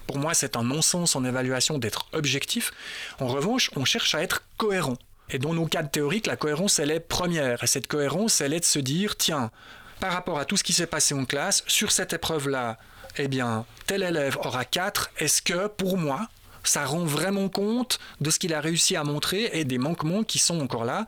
pour 0.07 0.17
moi, 0.17 0.33
c'est 0.33 0.55
un 0.55 0.63
non-sens 0.63 1.15
en 1.15 1.23
évaluation 1.23 1.77
d'être 1.77 2.07
objectif. 2.13 2.71
En 3.19 3.27
revanche, 3.27 3.69
on 3.75 3.85
cherche 3.85 4.15
à 4.15 4.23
être 4.23 4.43
cohérent. 4.57 4.97
Et 5.31 5.39
dans 5.39 5.53
nos 5.53 5.65
cadres 5.65 5.89
théoriques, 5.89 6.27
la 6.27 6.35
cohérence, 6.35 6.79
elle 6.79 6.91
est 6.91 6.99
première. 6.99 7.63
Et 7.63 7.67
cette 7.67 7.87
cohérence, 7.87 8.41
elle 8.41 8.53
est 8.53 8.61
de 8.61 8.65
se 8.65 8.79
dire, 8.79 9.15
tiens, 9.17 9.51
par 9.99 10.13
rapport 10.13 10.39
à 10.39 10.45
tout 10.45 10.57
ce 10.57 10.63
qui 10.63 10.73
s'est 10.73 10.87
passé 10.87 11.13
en 11.13 11.25
classe, 11.25 11.63
sur 11.67 11.91
cette 11.91 12.13
épreuve-là, 12.13 12.77
eh 13.17 13.27
bien, 13.27 13.65
tel 13.85 14.03
élève 14.03 14.37
aura 14.43 14.65
4. 14.65 15.11
Est-ce 15.17 15.41
que, 15.41 15.67
pour 15.67 15.97
moi, 15.97 16.27
ça 16.63 16.85
rend 16.85 17.03
vraiment 17.03 17.49
compte 17.49 17.99
de 18.21 18.29
ce 18.29 18.39
qu'il 18.39 18.53
a 18.53 18.61
réussi 18.61 18.95
à 18.95 19.03
montrer 19.03 19.49
et 19.53 19.65
des 19.65 19.77
manquements 19.77 20.23
qui 20.23 20.39
sont 20.39 20.59
encore 20.59 20.85
là, 20.85 21.07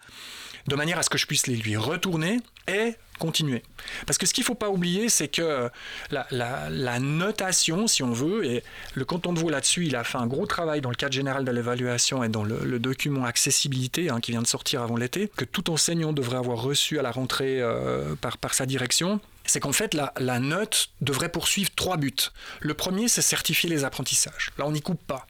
de 0.68 0.76
manière 0.76 0.98
à 1.00 1.04
ce 1.04 1.10
que 1.10 1.18
je 1.18 1.28
puisse 1.28 1.48
les 1.48 1.56
lui 1.56 1.76
retourner 1.76 2.40
et 2.68 2.96
continuer. 3.22 3.62
Parce 4.08 4.18
que 4.18 4.26
ce 4.26 4.34
qu'il 4.34 4.42
ne 4.42 4.48
faut 4.48 4.56
pas 4.56 4.70
oublier, 4.70 5.08
c'est 5.08 5.28
que 5.28 5.70
la, 6.10 7.00
notation, 7.00 7.88
si 7.88 8.04
on 8.04 8.12
veut, 8.12 8.44
et 8.46 8.64
le 8.96 9.06
canton 9.06 9.32
de 9.32 9.40
Vaud 9.40 9.50
là-dessus, 9.50 9.86
il 9.86 9.96
a 9.96 10.04
fait 10.04 10.18
un 10.18 10.28
gros 10.28 10.48
travail 10.48 10.82
dans 10.82 10.90
le 10.90 10.96
cadre 10.96 11.14
général 11.14 11.46
de 11.46 11.52
l'évaluation 11.52 12.24
et 12.24 12.30
dans 12.30 12.44
le, 12.44 12.80
document 12.80 13.26
accessibilité 13.26 14.10
hein, 14.10 14.20
qui 14.20 14.32
vient 14.32 14.42
de 14.42 14.48
sortir 14.48 14.82
avant 14.82 14.98
l'été, 14.98 15.32
que 15.36 15.46
tout 15.46 15.70
enseignant 15.70 16.14
devrait 16.14 16.38
avoir 16.38 16.62
reçu 16.62 16.98
à 16.98 17.04
la 17.04 17.12
rentrée 17.12 17.62
euh, 17.62 18.16
par 18.16 18.54
sa 18.56 18.66
direction 18.66 19.22
c'est 19.46 19.60
qu'en 19.60 19.74
fait, 19.74 19.94
la, 19.94 20.40
note 20.40 20.90
devrait 21.02 21.30
poursuivre 21.30 21.70
trois 21.76 21.98
buts. 21.98 22.14
Le 22.60 22.74
premier, 22.74 23.08
c'est 23.08 23.22
certifier 23.22 23.70
les 23.70 23.84
apprentissages. 23.84 24.52
Là, 24.58 24.66
on 24.66 24.72
n'y 24.72 24.82
coupe 24.82 25.04
pas. 25.06 25.28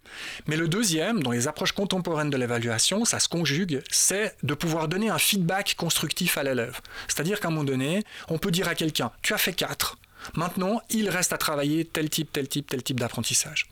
Mais 0.48 0.58
le 0.58 0.68
deuxième, 0.68 1.24
dans 1.24 1.32
les 1.32 1.48
approches 1.48 1.72
contemporaines 1.72 2.30
de 2.30 2.38
l'évaluation, 2.38 3.06
ça 3.06 3.20
se 3.20 3.28
conjugue, 3.30 3.82
c'est 3.90 4.36
de 4.44 4.54
pouvoir 4.54 4.88
donner 4.88 5.10
un 5.10 5.18
feedback 5.18 5.76
constructif 5.76 6.38
à 6.38 6.44
l'élève. 6.44 6.80
C'est-à-dire 7.08 7.40
qu'à 7.40 7.48
un 7.48 7.52
moment 7.52 7.64
donné, 7.64 8.04
on 8.28 8.38
peut 8.38 8.52
dire 8.52 8.68
à 8.68 8.76
quelqu'un, 8.76 9.12
tu 9.22 9.34
as 9.34 9.38
fait 9.38 9.54
quatre. 9.54 9.98
Maintenant, 10.36 10.82
il 10.90 11.10
reste 11.10 11.34
à 11.34 11.38
travailler 11.38 11.86
tel 11.86 12.10
type, 12.10 12.32
tel 12.32 12.48
type, 12.48 12.70
tel 12.70 12.84
type 12.84 13.00
d'apprentissage. 13.00 13.68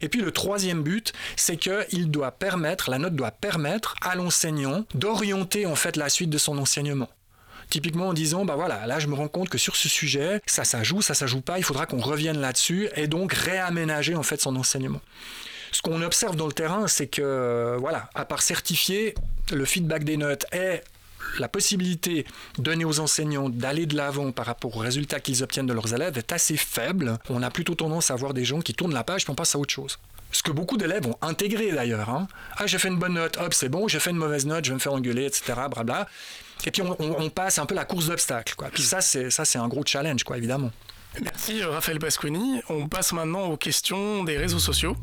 Et 0.00 0.08
puis 0.08 0.20
le 0.20 0.32
troisième 0.32 0.82
but, 0.82 1.12
c'est 1.36 1.56
qu'il 1.56 2.10
doit 2.10 2.32
permettre, 2.32 2.90
la 2.90 2.98
note 2.98 3.14
doit 3.14 3.30
permettre 3.30 3.94
à 4.02 4.14
l'enseignant 4.14 4.84
d'orienter 4.94 5.66
en 5.66 5.76
fait 5.76 5.96
la 5.96 6.08
suite 6.08 6.30
de 6.30 6.38
son 6.38 6.58
enseignement. 6.58 7.08
Typiquement 7.70 8.08
en 8.08 8.12
disant, 8.12 8.44
bah 8.44 8.56
voilà, 8.56 8.86
là 8.86 8.98
je 8.98 9.06
me 9.06 9.14
rends 9.14 9.28
compte 9.28 9.48
que 9.48 9.58
sur 9.58 9.76
ce 9.76 9.88
sujet, 9.88 10.42
ça, 10.46 10.64
ça 10.64 10.82
joue, 10.82 11.02
ça, 11.02 11.14
ça 11.14 11.26
joue 11.26 11.40
pas, 11.40 11.58
il 11.58 11.64
faudra 11.64 11.86
qu'on 11.86 12.00
revienne 12.00 12.40
là-dessus 12.40 12.88
et 12.96 13.06
donc 13.06 13.32
réaménager 13.32 14.14
en 14.16 14.22
fait 14.22 14.40
son 14.40 14.56
enseignement. 14.56 15.00
Ce 15.72 15.82
qu'on 15.82 16.02
observe 16.02 16.36
dans 16.36 16.46
le 16.46 16.52
terrain, 16.52 16.88
c'est 16.88 17.06
que, 17.06 17.76
voilà, 17.78 18.10
à 18.14 18.24
part 18.24 18.42
certifier, 18.42 19.14
le 19.52 19.64
feedback 19.64 20.04
des 20.04 20.16
notes 20.16 20.46
est 20.52 20.82
la 21.38 21.48
possibilité 21.48 22.26
donnée 22.58 22.84
aux 22.84 22.98
enseignants 22.98 23.48
d'aller 23.48 23.86
de 23.86 23.96
l'avant 23.96 24.32
par 24.32 24.46
rapport 24.46 24.76
aux 24.76 24.80
résultats 24.80 25.20
qu'ils 25.20 25.42
obtiennent 25.42 25.66
de 25.66 25.72
leurs 25.72 25.94
élèves 25.94 26.18
est 26.18 26.32
assez 26.32 26.56
faible. 26.56 27.18
On 27.28 27.42
a 27.42 27.50
plutôt 27.50 27.74
tendance 27.74 28.10
à 28.10 28.16
voir 28.16 28.34
des 28.34 28.44
gens 28.44 28.60
qui 28.60 28.74
tournent 28.74 28.94
la 28.94 29.04
page 29.04 29.24
et 29.24 29.30
on 29.30 29.34
passe 29.34 29.54
à 29.54 29.58
autre 29.58 29.72
chose. 29.72 29.98
Ce 30.32 30.42
que 30.42 30.50
beaucoup 30.50 30.76
d'élèves 30.76 31.06
ont 31.06 31.16
intégré 31.22 31.72
d'ailleurs. 31.72 32.10
Hein. 32.10 32.28
Ah, 32.56 32.66
j'ai 32.66 32.78
fait 32.78 32.88
une 32.88 32.98
bonne 32.98 33.14
note, 33.14 33.36
hop, 33.38 33.52
c'est 33.52 33.68
bon, 33.68 33.88
j'ai 33.88 34.00
fait 34.00 34.10
une 34.10 34.16
mauvaise 34.16 34.46
note, 34.46 34.64
je 34.64 34.70
vais 34.70 34.74
me 34.74 34.80
faire 34.80 34.92
engueuler, 34.92 35.26
etc. 35.26 35.54
Blabla. 35.72 36.08
Et 36.66 36.70
puis 36.70 36.82
on, 36.82 36.96
on, 36.98 37.22
on 37.22 37.30
passe 37.30 37.58
un 37.58 37.66
peu 37.66 37.74
la 37.74 37.84
course 37.84 38.06
d'obstacles. 38.06 38.54
Puis 38.72 38.82
ça, 38.82 39.00
c'est, 39.00 39.30
ça, 39.30 39.44
c'est 39.44 39.58
un 39.58 39.68
gros 39.68 39.82
challenge, 39.84 40.24
quoi, 40.24 40.36
évidemment. 40.36 40.70
Merci 41.20 41.62
Raphaël 41.64 41.98
Pasquini. 41.98 42.62
On 42.68 42.86
passe 42.88 43.12
maintenant 43.12 43.46
aux 43.46 43.56
questions 43.56 44.22
des 44.24 44.36
réseaux 44.36 44.58
sociaux. 44.60 44.96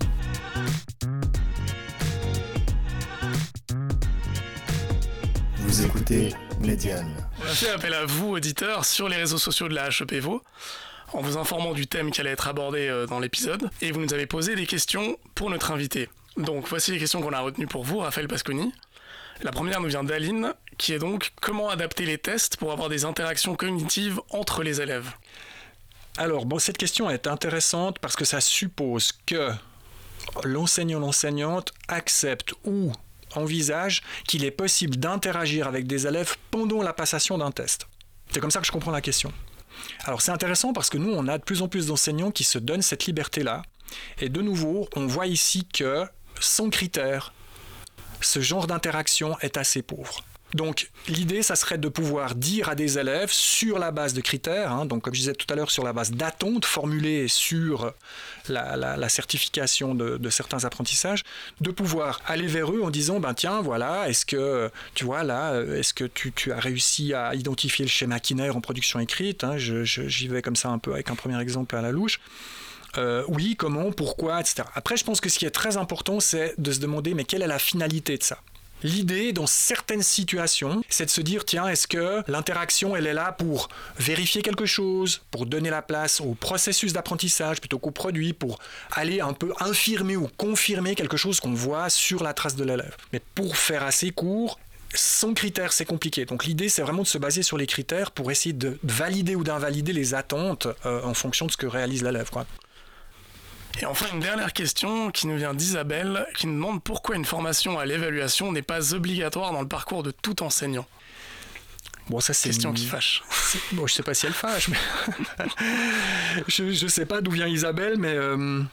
Vous 5.57 5.85
écoutez 5.85 6.33
Médiane. 6.61 7.13
On 7.41 7.45
a 7.45 7.49
fait 7.49 7.69
appel 7.69 7.93
à 7.93 8.05
vous, 8.05 8.29
auditeurs, 8.29 8.85
sur 8.85 9.09
les 9.09 9.17
réseaux 9.17 9.37
sociaux 9.37 9.67
de 9.67 9.75
la 9.75 9.89
HEP 9.89 10.13
Vaud, 10.21 10.41
en 11.13 11.21
vous 11.21 11.37
informant 11.37 11.73
du 11.73 11.87
thème 11.87 12.11
qui 12.11 12.21
allait 12.21 12.31
être 12.31 12.47
abordé 12.47 13.05
dans 13.09 13.19
l'épisode, 13.19 13.69
et 13.81 13.91
vous 13.91 13.99
nous 13.99 14.13
avez 14.13 14.25
posé 14.25 14.55
des 14.55 14.65
questions 14.65 15.17
pour 15.35 15.49
notre 15.49 15.71
invité. 15.71 16.09
Donc 16.37 16.67
voici 16.69 16.91
les 16.91 16.99
questions 16.99 17.21
qu'on 17.21 17.33
a 17.33 17.39
retenues 17.39 17.67
pour 17.67 17.83
vous, 17.83 17.99
Raphaël 17.99 18.27
Pasconi. 18.27 18.73
La 19.43 19.51
première 19.51 19.81
nous 19.81 19.89
vient 19.89 20.03
d'Aline, 20.03 20.53
qui 20.77 20.93
est 20.93 20.99
donc 20.99 21.31
comment 21.41 21.69
adapter 21.69 22.05
les 22.05 22.17
tests 22.17 22.57
pour 22.57 22.71
avoir 22.71 22.89
des 22.89 23.05
interactions 23.05 23.55
cognitives 23.55 24.19
entre 24.29 24.63
les 24.63 24.81
élèves 24.81 25.11
Alors, 26.17 26.45
bon, 26.45 26.59
cette 26.59 26.77
question 26.77 27.09
est 27.09 27.27
intéressante 27.27 27.99
parce 27.99 28.15
que 28.15 28.25
ça 28.25 28.41
suppose 28.41 29.11
que 29.25 29.51
l'enseignant, 30.43 30.99
l'enseignante 30.99 31.73
accepte 31.87 32.53
ou 32.63 32.91
envisage 33.35 34.03
qu'il 34.27 34.45
est 34.45 34.51
possible 34.51 34.97
d'interagir 34.97 35.67
avec 35.67 35.87
des 35.87 36.07
élèves 36.07 36.35
pendant 36.51 36.81
la 36.81 36.93
passation 36.93 37.37
d'un 37.37 37.51
test. 37.51 37.87
C'est 38.31 38.39
comme 38.39 38.51
ça 38.51 38.59
que 38.59 38.67
je 38.67 38.71
comprends 38.71 38.91
la 38.91 39.01
question. 39.01 39.31
Alors 40.05 40.21
c'est 40.21 40.31
intéressant 40.31 40.73
parce 40.73 40.89
que 40.89 40.97
nous, 40.97 41.11
on 41.11 41.27
a 41.27 41.37
de 41.37 41.43
plus 41.43 41.61
en 41.61 41.67
plus 41.67 41.87
d'enseignants 41.87 42.31
qui 42.31 42.43
se 42.43 42.57
donnent 42.57 42.81
cette 42.81 43.05
liberté-là. 43.05 43.61
Et 44.19 44.29
de 44.29 44.41
nouveau, 44.41 44.87
on 44.95 45.07
voit 45.07 45.27
ici 45.27 45.65
que 45.65 46.05
sans 46.39 46.69
critères, 46.69 47.33
ce 48.21 48.41
genre 48.41 48.67
d'interaction 48.67 49.37
est 49.39 49.57
assez 49.57 49.81
pauvre. 49.81 50.23
Donc 50.53 50.89
l'idée, 51.09 51.41
ça 51.41 51.55
serait 51.55 51.77
de 51.77 51.89
pouvoir 51.89 52.33
dire 52.35 52.69
à 52.69 52.75
des 52.75 52.97
élèves 52.97 53.31
sur 53.31 53.79
la 53.79 53.91
base 53.91 54.13
de 54.13 54.21
critères, 54.21 54.71
hein, 54.71 54.85
donc 54.85 55.03
comme 55.03 55.13
je 55.13 55.19
disais 55.19 55.33
tout 55.33 55.45
à 55.51 55.55
l'heure, 55.55 55.71
sur 55.71 55.83
la 55.83 55.91
base 55.91 56.11
d'attentes 56.11 56.65
formulées 56.65 57.27
sur 57.27 57.93
la, 58.47 59.09
certification 59.09 59.93
de, 59.93 60.29
certains 60.29 60.63
apprentissages, 60.63 61.23
de 61.59 61.69
pouvoir 61.71 62.21
aller 62.25 62.47
vers 62.47 62.71
eux 62.71 62.81
en 62.81 62.89
disant, 62.89 63.19
ben 63.19 63.33
tiens, 63.33 63.61
voilà, 63.61 64.07
est-ce 64.09 64.25
que 64.25 64.71
tu 64.93 65.03
vois 65.03 65.23
là, 65.23 65.61
est-ce 65.61 65.93
que 65.93 66.05
tu, 66.05 66.51
as 66.51 66.59
réussi 66.59 67.13
à 67.13 67.35
identifier 67.35 67.83
le 67.83 67.89
schéma 67.89 68.19
Kinner 68.19 68.49
en 68.49 68.61
production 68.61 68.99
écrite 68.99 69.43
hein, 69.43 69.57
J'y 69.57 70.27
vais 70.27 70.41
comme 70.41 70.55
ça 70.55 70.69
un 70.69 70.79
peu 70.79 70.93
avec 70.93 71.09
un 71.09 71.15
premier 71.15 71.39
exemple 71.41 71.75
à 71.75 71.81
la 71.81 71.91
louche. 71.91 72.19
Euh, 72.97 73.23
oui, 73.27 73.55
comment, 73.57 73.91
pourquoi, 73.91 74.39
etc. 74.39 74.63
Après, 74.73 74.97
je 74.97 75.03
pense 75.03 75.19
que 75.19 75.29
ce 75.29 75.37
qui 75.37 75.45
est 75.45 75.51
très 75.51 75.77
important, 75.77 76.19
c'est 76.19 76.55
de 76.57 76.71
se 76.71 76.79
demander, 76.79 77.13
mais 77.13 77.25
quelle 77.25 77.41
est 77.41 77.47
la 77.47 77.59
finalité 77.59 78.17
de 78.17 78.23
ça? 78.23 78.39
L'idée, 78.83 79.33
dans 79.33 79.47
certaines 79.47 80.03
situations, 80.03 80.83
c'est 80.89 81.05
de 81.05 81.09
se 81.09 81.21
dire, 81.21 81.45
tiens, 81.45 81.67
est-ce 81.67 81.87
que 81.87 82.23
l'interaction, 82.27 82.95
elle 82.95 83.07
est 83.07 83.13
là 83.13 83.31
pour 83.31 83.69
vérifier 83.97 84.41
quelque 84.41 84.65
chose, 84.65 85.21
pour 85.31 85.45
donner 85.45 85.69
la 85.69 85.81
place 85.81 86.21
au 86.21 86.35
processus 86.35 86.93
d'apprentissage 86.93 87.59
plutôt 87.59 87.79
qu'au 87.79 87.91
produit, 87.91 88.33
pour 88.33 88.59
aller 88.91 89.19
un 89.19 89.33
peu 89.33 89.51
infirmer 89.59 90.15
ou 90.15 90.27
confirmer 90.37 90.95
quelque 90.95 91.17
chose 91.17 91.39
qu'on 91.39 91.53
voit 91.53 91.89
sur 91.89 92.23
la 92.23 92.33
trace 92.33 92.55
de 92.55 92.63
l'élève. 92.63 92.95
Mais 93.13 93.21
pour 93.33 93.57
faire 93.57 93.83
assez 93.83 94.11
court, 94.11 94.59
sans 94.93 95.33
critères, 95.33 95.73
c'est 95.73 95.85
compliqué. 95.85 96.25
Donc 96.25 96.45
l'idée, 96.45 96.69
c'est 96.69 96.81
vraiment 96.81 97.01
de 97.01 97.07
se 97.07 97.17
baser 97.17 97.43
sur 97.43 97.57
les 97.57 97.67
critères 97.67 98.11
pour 98.11 98.31
essayer 98.31 98.53
de 98.53 98.79
valider 98.83 99.35
ou 99.35 99.43
d'invalider 99.43 99.93
les 99.93 100.13
attentes 100.13 100.67
euh, 100.85 101.01
en 101.03 101.13
fonction 101.13 101.45
de 101.45 101.51
ce 101.51 101.57
que 101.57 101.67
réalise 101.67 102.03
l'élève. 102.03 102.29
Et 103.79 103.85
enfin, 103.85 104.07
une 104.13 104.19
dernière 104.19 104.53
question 104.53 105.11
qui 105.11 105.27
nous 105.27 105.37
vient 105.37 105.53
d'Isabelle, 105.53 106.25
qui 106.35 106.47
nous 106.47 106.53
demande 106.53 106.83
pourquoi 106.83 107.15
une 107.15 107.25
formation 107.25 107.77
à 107.77 107.85
l'évaluation 107.85 108.51
n'est 108.51 108.61
pas 108.63 108.93
obligatoire 108.93 109.51
dans 109.51 109.61
le 109.61 109.67
parcours 109.67 110.03
de 110.03 110.11
tout 110.11 110.41
enseignant. 110.41 110.87
Bon, 112.09 112.19
ça 112.19 112.33
c'est 112.33 112.49
une 112.49 112.53
question 112.53 112.73
qui 112.73 112.85
fâche. 112.85 113.23
Bon, 113.73 113.85
je 113.85 113.93
sais 113.93 114.03
pas 114.03 114.13
si 114.13 114.25
elle 114.25 114.33
fâche, 114.33 114.69
mais 114.69 114.77
je, 116.47 116.87
sais 116.87 117.05
pas 117.05 117.21
d'où 117.21 117.31
vient 117.31 117.47
Isabelle, 117.47 117.97
mais 117.97 118.13
euh, 118.13 118.63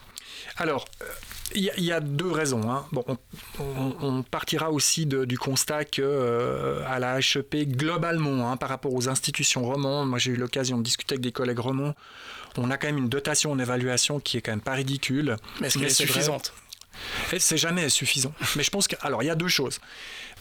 alors. 0.57 0.85
Il 1.53 1.61
y, 1.77 1.91
a 1.91 1.99
deux 1.99 2.31
raisons. 2.31 2.71
Hein. 2.71 2.85
Bon, 2.91 3.05
on, 3.59 4.23
partira 4.23 4.71
aussi 4.71 5.05
du 5.05 5.37
constat 5.37 5.85
que 5.85 6.01
euh, 6.01 6.83
à 6.87 6.97
la 6.99 7.19
HEP 7.19 7.69
globalement, 7.69 8.51
hein, 8.51 8.57
par 8.57 8.67
rapport 8.67 8.93
aux 8.93 9.07
institutions 9.09 9.63
romandes, 9.63 10.09
moi 10.09 10.17
j'ai 10.17 10.31
eu 10.31 10.35
l'occasion 10.35 10.77
de 10.79 10.83
discuter 10.83 11.13
avec 11.13 11.21
des 11.21 11.31
collègues 11.31 11.59
romans, 11.59 11.93
on 12.57 12.71
a 12.71 12.77
quand 12.77 12.87
même 12.87 12.97
une 12.97 13.09
dotation 13.09 13.51
en 13.51 13.59
évaluation 13.59 14.19
qui 14.19 14.37
est 14.37 14.41
quand 14.41 14.53
même 14.53 14.61
pas 14.61 14.73
ridicule. 14.73 15.37
Mais 15.61 15.67
est-ce 15.67 15.77
qu'elle 15.77 15.87
est, 15.87 15.93
suffisante 15.93 16.53
c'est 17.37 17.57
jamais 17.57 17.89
suffisant. 17.89 18.33
Mais 18.55 18.63
je 18.63 18.69
pense 18.69 18.87
que, 18.87 18.95
alors, 19.01 19.21
il 19.21 19.25
y 19.25 19.29
a 19.29 19.35
deux 19.35 19.49
choses. 19.49 19.79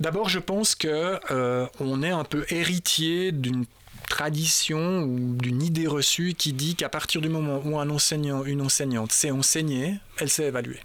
D'abord, 0.00 0.28
je 0.28 0.38
pense 0.38 0.74
que 0.76 1.18
euh, 1.30 1.66
on 1.80 2.02
est 2.02 2.10
un 2.10 2.24
peu 2.24 2.46
héritier 2.48 3.32
d'une 3.32 3.64
tradition 4.08 5.02
ou 5.02 5.34
d'une 5.34 5.62
idée 5.62 5.86
reçue 5.86 6.34
qui 6.34 6.52
dit 6.52 6.76
qu'à 6.76 6.88
partir 6.88 7.20
du 7.20 7.28
moment 7.28 7.60
où 7.64 7.78
un 7.78 7.90
enseignant, 7.90 8.44
une 8.44 8.60
enseignante 8.62 9.12
sait 9.12 9.30
enseigner, 9.30 9.94
elle 10.18 10.30
sait 10.30 10.44
évaluer. 10.44 10.80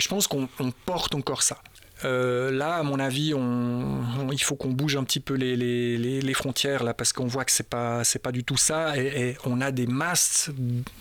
Je 0.00 0.08
pense 0.08 0.26
qu'on 0.26 0.48
porte 0.86 1.14
encore 1.14 1.42
ça. 1.42 1.58
Euh, 2.04 2.50
là, 2.50 2.74
à 2.76 2.82
mon 2.82 2.98
avis, 2.98 3.32
il 3.32 4.42
faut 4.42 4.56
qu'on 4.56 4.70
bouge 4.70 4.96
un 4.96 5.04
petit 5.04 5.20
peu 5.20 5.34
les, 5.34 6.34
frontières 6.34 6.82
là, 6.82 6.92
parce 6.92 7.12
qu'on 7.12 7.26
voit 7.26 7.44
que 7.44 7.52
c'est 7.52 7.68
pas 7.68 8.02
pas 8.22 8.32
du 8.32 8.44
tout 8.44 8.56
ça, 8.56 8.96
et, 8.96 9.36
on 9.44 9.60
a 9.60 9.70
des 9.70 9.86
masses 9.86 10.50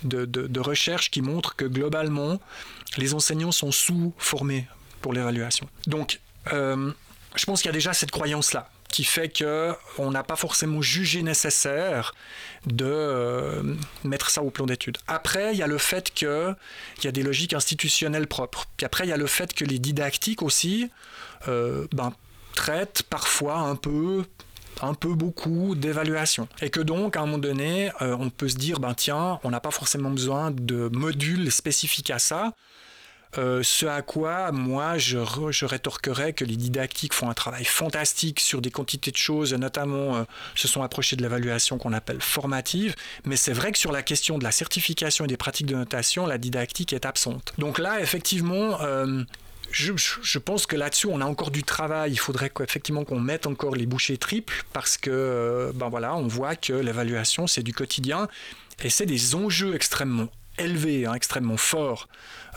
de, 0.03 0.59
recherches 0.59 1.11
qui 1.11 1.21
montrent 1.21 1.55
que 1.55 1.65
globalement, 1.65 2.39
les 2.97 3.13
enseignants 3.13 3.51
sont 3.51 3.71
sous-formés 3.71 4.67
pour 5.01 5.13
l'évaluation. 5.13 5.67
Donc, 5.87 6.19
euh, 6.53 6.91
je 7.35 7.45
pense 7.45 7.61
qu'il 7.61 7.69
y 7.69 7.73
a 7.73 7.73
déjà 7.73 7.93
cette 7.93 8.11
croyance 8.11 8.53
là 8.53 8.69
qui 8.93 9.03
fait 9.03 9.27
que 9.27 9.73
on 9.97 10.11
n'a 10.11 10.23
pas 10.23 10.35
forcément 10.35 10.83
jugé 10.83 11.23
nécessaire 11.23 12.13
de 12.67 12.85
euh, 12.85 13.63
mettre 14.03 14.29
ça 14.29 14.43
au 14.43 14.51
plan 14.51 14.67
d'études. 14.67 14.99
Après, 15.07 15.51
il 15.51 15.57
y 15.57 15.63
a 15.63 15.67
le 15.67 15.79
fait 15.79 16.11
qu'il 16.13 16.55
y 17.03 17.07
a 17.07 17.11
des 17.11 17.23
logiques 17.23 17.55
institutionnelles 17.55 18.27
propres. 18.27 18.67
Puis 18.77 18.85
après, 18.85 19.05
il 19.05 19.09
y 19.09 19.11
a 19.11 19.17
le 19.17 19.25
fait 19.25 19.55
que 19.55 19.65
les 19.65 19.79
didactiques 19.79 20.43
aussi 20.43 20.91
euh, 21.47 21.87
ben, 21.91 22.13
traitent 22.53 23.01
parfois 23.09 23.57
un 23.57 23.75
peu 23.75 24.25
un 24.81 24.93
peu 24.93 25.15
beaucoup 25.15 25.73
d'évaluation. 25.75 26.47
Et 26.61 26.69
que 26.69 26.79
donc, 26.79 27.17
à 27.17 27.21
un 27.21 27.25
moment 27.25 27.39
donné, 27.39 27.91
euh, 28.01 28.15
on 28.19 28.29
peut 28.29 28.49
se 28.49 28.57
dire, 28.57 28.79
ben 28.79 28.93
tiens, 28.93 29.39
on 29.43 29.49
n'a 29.49 29.59
pas 29.59 29.71
forcément 29.71 30.11
besoin 30.11 30.51
de 30.51 30.89
modules 30.91 31.51
spécifiques 31.51 32.11
à 32.11 32.19
ça. 32.19 32.53
Euh, 33.37 33.63
ce 33.63 33.85
à 33.85 34.01
quoi 34.01 34.51
moi 34.51 34.97
je, 34.97 35.17
je, 35.49 35.65
rétorquerais 35.65 36.33
que 36.33 36.45
les 36.45 36.55
didactiques 36.55 37.13
font 37.13 37.29
un 37.29 37.33
travail 37.33 37.65
fantastique 37.65 38.39
sur 38.39 38.61
des 38.61 38.69
quantités 38.69 39.11
de 39.11 39.17
choses, 39.17 39.53
notamment 39.53 40.15
euh, 40.15 40.23
se 40.55 40.67
sont 40.67 40.83
approchés 40.83 41.15
de 41.15 41.21
l'évaluation 41.21 41.77
qu'on 41.77 41.93
appelle 41.93 42.21
formative, 42.21 42.95
mais 43.25 43.35
c'est 43.35 43.53
vrai 43.53 43.71
que 43.71 43.79
sur 43.79 43.91
la 43.91 44.03
question 44.03 44.37
de 44.37 44.43
la 44.43 44.51
certification 44.51 45.25
et 45.25 45.27
des 45.27 45.37
pratiques 45.37 45.67
de 45.67 45.75
notation, 45.75 46.27
la 46.27 46.37
didactique 46.37 46.93
est 46.93 47.05
absente. 47.05 47.53
Donc 47.57 47.79
là, 47.79 48.01
effectivement, 48.01 48.79
euh, 48.81 49.23
je, 49.71 50.37
pense 50.37 50.67
que 50.67 50.75
là-dessus, 50.75 51.07
on 51.07 51.19
a 51.19 51.25
encore 51.25 51.49
du 51.49 51.63
travail. 51.63 52.11
Il 52.11 52.19
faudrait 52.19 52.51
qu'effectivement 52.51 53.03
qu'on 53.03 53.19
mette 53.19 53.47
encore 53.47 53.75
les 53.75 53.87
bouchées 53.87 54.17
triples 54.17 54.63
parce 54.73 54.97
que, 54.97 55.71
ben 55.73 55.89
voilà, 55.89 56.15
on 56.15 56.27
voit 56.27 56.55
que 56.55 56.73
l'évaluation, 56.73 57.47
c'est 57.47 57.63
du 57.63 57.73
quotidien 57.73 58.27
et 58.83 58.89
c'est 58.89 59.07
des 59.07 59.33
enjeux 59.33 59.73
extrêmement 59.73 60.29
élevé, 60.57 61.05
hein, 61.05 61.13
extrêmement 61.13 61.57
fort. 61.57 62.07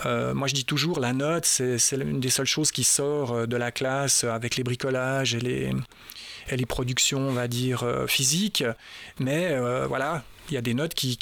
Euh, 0.04 0.34
moi, 0.34 0.48
je 0.48 0.54
dis 0.54 0.64
toujours, 0.64 1.00
la 1.00 1.12
note, 1.12 1.46
c'est 1.46 1.78
une 1.92 2.20
des 2.20 2.30
seules 2.30 2.46
choses 2.46 2.70
qui 2.70 2.84
sort 2.84 3.32
euh, 3.32 3.46
de 3.46 3.56
la 3.56 3.70
classe 3.70 4.24
avec 4.24 4.56
les 4.56 4.62
bricolages 4.62 5.34
et 5.34 5.40
les, 5.40 6.66
productions, 6.66 7.20
on 7.20 7.32
va 7.32 7.48
dire, 7.48 7.82
euh, 7.82 8.06
physiques. 8.06 8.64
Mais 9.18 9.58
voilà, 9.86 10.22
il 10.48 10.54
y 10.54 10.56
a 10.56 10.62
des 10.62 10.74
notes 10.74 10.94
qui, 10.94 11.18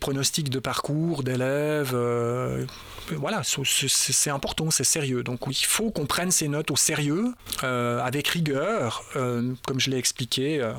pronostiquent 0.00 0.50
de 0.50 0.58
parcours 0.58 1.22
d'élèves. 1.22 1.96
voilà, 3.12 3.42
c'est 3.44 4.30
important, 4.30 4.70
c'est 4.70 4.84
sérieux. 4.84 5.22
Donc 5.22 5.40
il 5.48 5.66
faut 5.66 5.90
qu'on 5.90 6.06
prenne 6.06 6.30
ces 6.30 6.48
notes 6.48 6.70
au 6.70 6.76
sérieux, 6.76 7.32
avec 7.62 8.28
rigueur, 8.28 9.04
comme 9.14 9.80
je 9.80 9.90
l'ai 9.90 9.98
expliqué, 9.98 10.70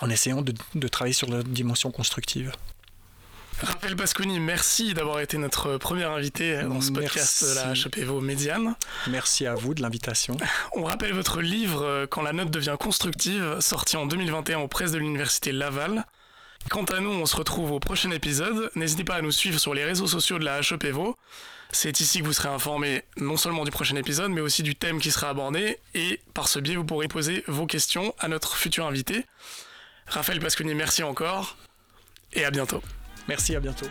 en 0.00 0.10
essayant 0.10 0.42
de 0.42 0.88
travailler 0.88 1.14
sur 1.14 1.30
la 1.30 1.42
dimension 1.42 1.90
constructive. 1.90 2.52
Raphaël 3.62 3.96
Pasconi, 3.96 4.40
merci 4.40 4.94
d'avoir 4.94 5.20
été 5.20 5.38
notre 5.38 5.76
premier 5.78 6.04
invité 6.04 6.62
dans 6.62 6.80
ce 6.80 6.90
podcast 6.90 7.44
de 7.44 7.54
la 7.54 7.72
HEPVO 7.72 8.20
Médiane. 8.20 8.74
Merci 9.08 9.46
à 9.46 9.54
vous 9.54 9.74
de 9.74 9.80
l'invitation. 9.82 10.36
On 10.72 10.84
rappelle 10.84 11.12
votre 11.12 11.40
livre 11.40 11.82
euh, 11.82 12.06
Quand 12.06 12.22
la 12.22 12.32
note 12.32 12.50
devient 12.50 12.76
constructive, 12.78 13.58
sorti 13.60 13.96
en 13.96 14.06
2021 14.06 14.58
aux 14.58 14.68
presses 14.68 14.90
de 14.92 14.98
l'Université 14.98 15.52
Laval. 15.52 16.04
Quant 16.68 16.84
à 16.84 17.00
nous, 17.00 17.10
on 17.10 17.26
se 17.26 17.36
retrouve 17.36 17.72
au 17.72 17.80
prochain 17.80 18.10
épisode. 18.10 18.70
N'hésitez 18.74 19.04
pas 19.04 19.16
à 19.16 19.22
nous 19.22 19.30
suivre 19.32 19.58
sur 19.58 19.72
les 19.72 19.84
réseaux 19.84 20.08
sociaux 20.08 20.38
de 20.38 20.44
la 20.44 20.58
HEPVO. 20.60 21.16
C'est 21.70 22.00
ici 22.00 22.20
que 22.20 22.24
vous 22.24 22.32
serez 22.32 22.48
informé 22.48 23.02
non 23.16 23.36
seulement 23.36 23.64
du 23.64 23.70
prochain 23.70 23.96
épisode, 23.96 24.30
mais 24.30 24.40
aussi 24.40 24.62
du 24.62 24.74
thème 24.74 24.98
qui 25.00 25.10
sera 25.10 25.28
abordé. 25.28 25.78
Et 25.94 26.20
par 26.34 26.48
ce 26.48 26.58
biais, 26.58 26.76
vous 26.76 26.84
pourrez 26.84 27.08
poser 27.08 27.44
vos 27.46 27.66
questions 27.66 28.14
à 28.18 28.28
notre 28.28 28.56
futur 28.56 28.86
invité. 28.86 29.24
Raphaël 30.06 30.40
Pasconi, 30.40 30.74
merci 30.74 31.02
encore. 31.02 31.56
Et 32.32 32.44
à 32.44 32.50
bientôt. 32.50 32.82
Merci, 33.28 33.56
à 33.56 33.60
bientôt. 33.60 33.86